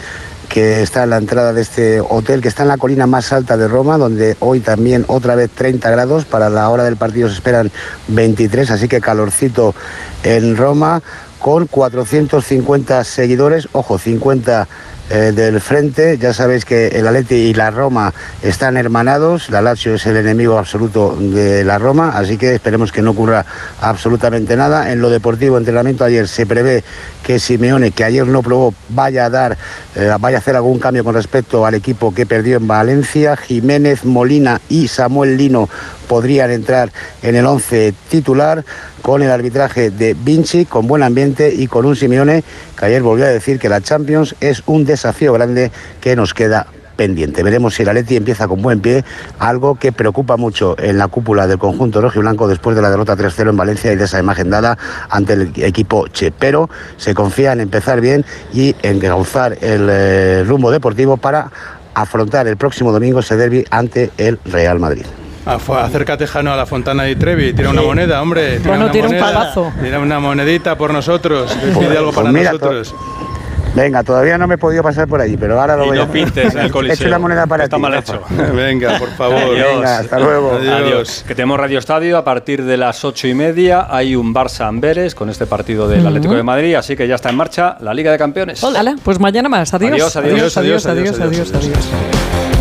que 0.50 0.82
está 0.82 1.04
en 1.04 1.12
la 1.12 1.18
entrada 1.18 1.54
de 1.54 1.62
este 1.62 2.02
hotel, 2.02 2.42
que 2.42 2.50
está 2.50 2.64
en 2.64 2.68
la 2.68 2.78
colina 2.78 3.08
más 3.08 3.32
alta 3.32 3.56
de 3.56 3.70
Roma, 3.70 3.98
donde 3.98 4.36
hoy 4.42 4.60
también 4.60 5.06
otra 5.08 5.36
vez 5.36 5.50
30 5.50 5.90
grados, 5.90 6.26
para 6.26 6.50
la 6.50 6.68
hora 6.68 6.84
del 6.84 6.98
partido 6.98 7.30
se 7.30 7.36
esperan 7.36 7.72
23, 8.10 8.70
así 8.70 8.90
que 8.90 9.00
calorcito 9.00 9.74
en 10.24 10.58
Roma, 10.58 11.02
con 11.40 11.68
450 11.68 13.06
seguidores, 13.06 13.70
ojo, 13.72 13.98
50 13.98 14.68
eh, 15.12 15.34
del 15.34 15.60
frente. 15.60 16.18
Ya 16.18 16.34
sabéis 16.34 16.64
que 16.64 16.88
el 16.88 17.06
Atleti 17.06 17.36
y 17.36 17.54
la 17.54 17.70
Roma 17.70 18.14
están 18.42 18.78
hermanados. 18.78 19.50
La 19.50 19.62
Lazio 19.62 19.96
es 19.96 20.06
el 20.06 20.16
enemigo 20.16 20.58
absoluto 20.58 21.18
de 21.20 21.66
la 21.66 21.78
Roma, 21.78 22.14
así 22.16 22.38
que 22.38 22.56
esperemos 22.56 22.94
que 22.94 23.02
no 23.02 23.12
ocurra 23.12 23.46
absolutamente 23.82 24.56
nada. 24.56 24.92
En 24.92 25.02
lo 25.02 25.10
deportivo, 25.10 25.58
entrenamiento 25.58 26.06
ayer 26.06 26.30
se 26.30 26.46
prevé 26.46 26.86
que 27.24 27.40
Simeone, 27.40 27.92
que 27.92 28.06
ayer 28.06 28.26
no 28.26 28.42
probó, 28.42 28.74
vaya 28.88 29.26
a 29.26 29.30
dar, 29.30 29.58
eh, 29.96 30.16
vaya 30.18 30.38
a 30.38 30.40
hacer 30.40 30.56
algún 30.56 30.80
cambio 30.80 31.04
con 31.04 31.14
respecto 31.14 31.66
al 31.66 31.74
equipo 31.74 32.14
que 32.14 32.26
perdió 32.26 32.56
en 32.56 32.68
Valencia. 32.68 33.36
Jiménez, 33.36 34.06
Molina 34.06 34.62
y 34.70 34.88
Samuel 34.88 35.36
Lino 35.36 35.68
podrían 36.08 36.52
entrar 36.52 36.90
en 37.22 37.36
el 37.36 37.46
11 37.46 37.94
titular 38.10 38.64
con 39.02 39.22
el 39.22 39.32
arbitraje 39.32 39.92
de 39.92 40.14
Vinci, 40.14 40.66
con 40.66 40.88
buen 40.88 41.04
ambiente 41.04 41.54
y 41.54 41.68
con 41.68 41.86
un 41.86 41.96
Simeone 41.96 42.44
que 42.78 42.86
ayer 42.86 43.02
volvió 43.02 43.26
a 43.26 43.30
decir 43.30 43.60
que 43.60 43.70
la 43.70 43.82
Champions 43.82 44.36
es 44.40 44.64
un 44.66 44.86
desafío 44.86 45.34
grande 45.34 45.72
que 46.00 46.16
nos 46.16 46.34
queda 46.34 46.68
pendiente. 46.96 47.42
Veremos 47.42 47.74
si 47.74 47.82
el 47.82 47.90
Atleti 47.90 48.16
empieza 48.16 48.48
con 48.48 48.62
buen 48.62 48.80
pie, 48.80 49.04
algo 49.40 49.76
que 49.76 49.92
preocupa 49.92 50.38
mucho 50.38 50.76
en 50.78 50.98
la 50.98 51.08
cúpula 51.08 51.48
del 51.48 51.58
conjunto 51.58 52.00
rojiblanco 52.00 52.48
después 52.48 52.76
de 52.76 52.82
la 52.82 52.92
derrota 52.92 53.18
3-0 53.18 53.50
en 53.50 53.58
Valencia 53.58 53.92
y 53.92 53.96
de 53.96 54.06
esa 54.06 54.20
imagen 54.20 54.50
dada 54.50 54.78
ante 55.10 55.34
el 55.34 55.52
equipo 55.64 56.08
Che. 56.10 56.32
Pero 56.32 56.70
se 56.98 57.14
confía 57.14 57.54
en 57.54 57.62
empezar 57.62 58.02
bien 58.02 58.24
y 58.54 58.76
en 58.84 59.02
el 59.02 59.88
eh, 59.90 60.44
rumbo 60.48 60.70
deportivo 60.70 61.18
para 61.18 61.52
afrontar 61.94 62.48
el 62.48 62.58
próximo 62.58 62.92
domingo 62.92 63.20
ese 63.20 63.36
derby 63.36 63.66
ante 63.72 64.12
el 64.18 64.40
Real 64.46 64.80
Madrid. 64.80 65.06
Acércate, 65.46 66.28
Jano, 66.28 66.54
a 66.54 66.56
la 66.56 66.66
Fontana 66.66 67.04
de 67.04 67.16
Trevi. 67.16 67.54
Tira 67.54 67.70
una 67.70 67.82
moneda, 67.82 68.22
hombre. 68.22 68.58
Tira 68.58 68.70
Bueno, 68.70 68.84
una 68.86 68.92
tira 68.92 69.08
un 69.08 69.18
palazo. 69.20 69.74
Tira 69.82 70.00
una 70.00 70.20
monedita 70.20 70.78
por 70.78 70.94
nosotros. 70.94 71.52
Pide 71.80 71.98
algo 71.98 72.12
Pues 72.12 72.16
para 72.16 72.32
mira, 72.32 72.52
nosotros. 72.54 72.94
Venga, 73.74 74.04
todavía 74.04 74.38
no 74.38 74.48
me 74.48 74.56
he 74.56 74.58
podido 74.58 74.84
pasar 74.84 75.08
por 75.08 75.22
allí, 75.22 75.38
pero 75.38 75.58
ahora 75.60 75.78
lo 75.78 75.86
Y 75.86 75.88
voy 75.88 75.98
a 75.98 76.02
no 76.02 76.10
hacer. 76.10 76.24
pintes 76.26 76.54
en 76.56 76.60
el 76.60 76.68
He 76.68 76.70
Coliseo. 76.72 76.94
hecho 76.96 77.08
una 77.08 77.20
moneda 77.20 77.48
para 77.48 77.64
Está 77.64 77.78
ti, 77.78 77.82
mal 77.82 77.94
hecho. 77.94 78.22
Venga, 78.54 79.00
por 79.00 79.10
favor. 79.12 79.38
Adiós. 79.38 79.68
Venga, 79.76 79.98
hasta 80.00 80.20
luego. 80.20 80.56
Adiós. 80.58 81.24
Que 81.26 81.36
tenemos 81.36 81.58
Radio 81.58 81.80
Estadio 81.80 82.18
a 82.18 82.24
partir 82.26 82.66
de 82.66 82.76
las 82.76 83.06
ocho 83.06 83.28
y 83.30 83.34
media. 83.34 83.88
Hay 83.90 84.14
un 84.18 84.34
Barça 84.34 84.68
Amberes 84.68 85.16
con 85.16 85.30
este 85.30 85.46
partido 85.46 85.88
del 85.88 86.06
Atlético 86.06 86.34
de 86.36 86.44
Madrid, 86.44 86.76
así 86.76 86.98
que 86.98 87.08
ya 87.08 87.16
está 87.16 87.30
en 87.30 87.38
marcha 87.38 87.78
la 87.80 87.94
Liga 87.94 88.12
de 88.12 88.18
Campeones. 88.18 88.62
Hala, 88.62 88.96
pues 89.04 89.20
mañana 89.22 89.48
más. 89.48 89.74
Adiós. 89.74 89.92
Adiós, 90.18 90.18
adiós, 90.18 90.58
adiós, 90.58 90.86
adiós, 90.86 90.86
adiós, 90.86 91.20
adiós, 91.20 91.22
adiós, 91.22 91.54
adiós. 91.54 91.78
adiós. 91.78 92.61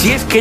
Si 0.00 0.10
es 0.10 0.24
que 0.24 0.30
ya 0.30 0.38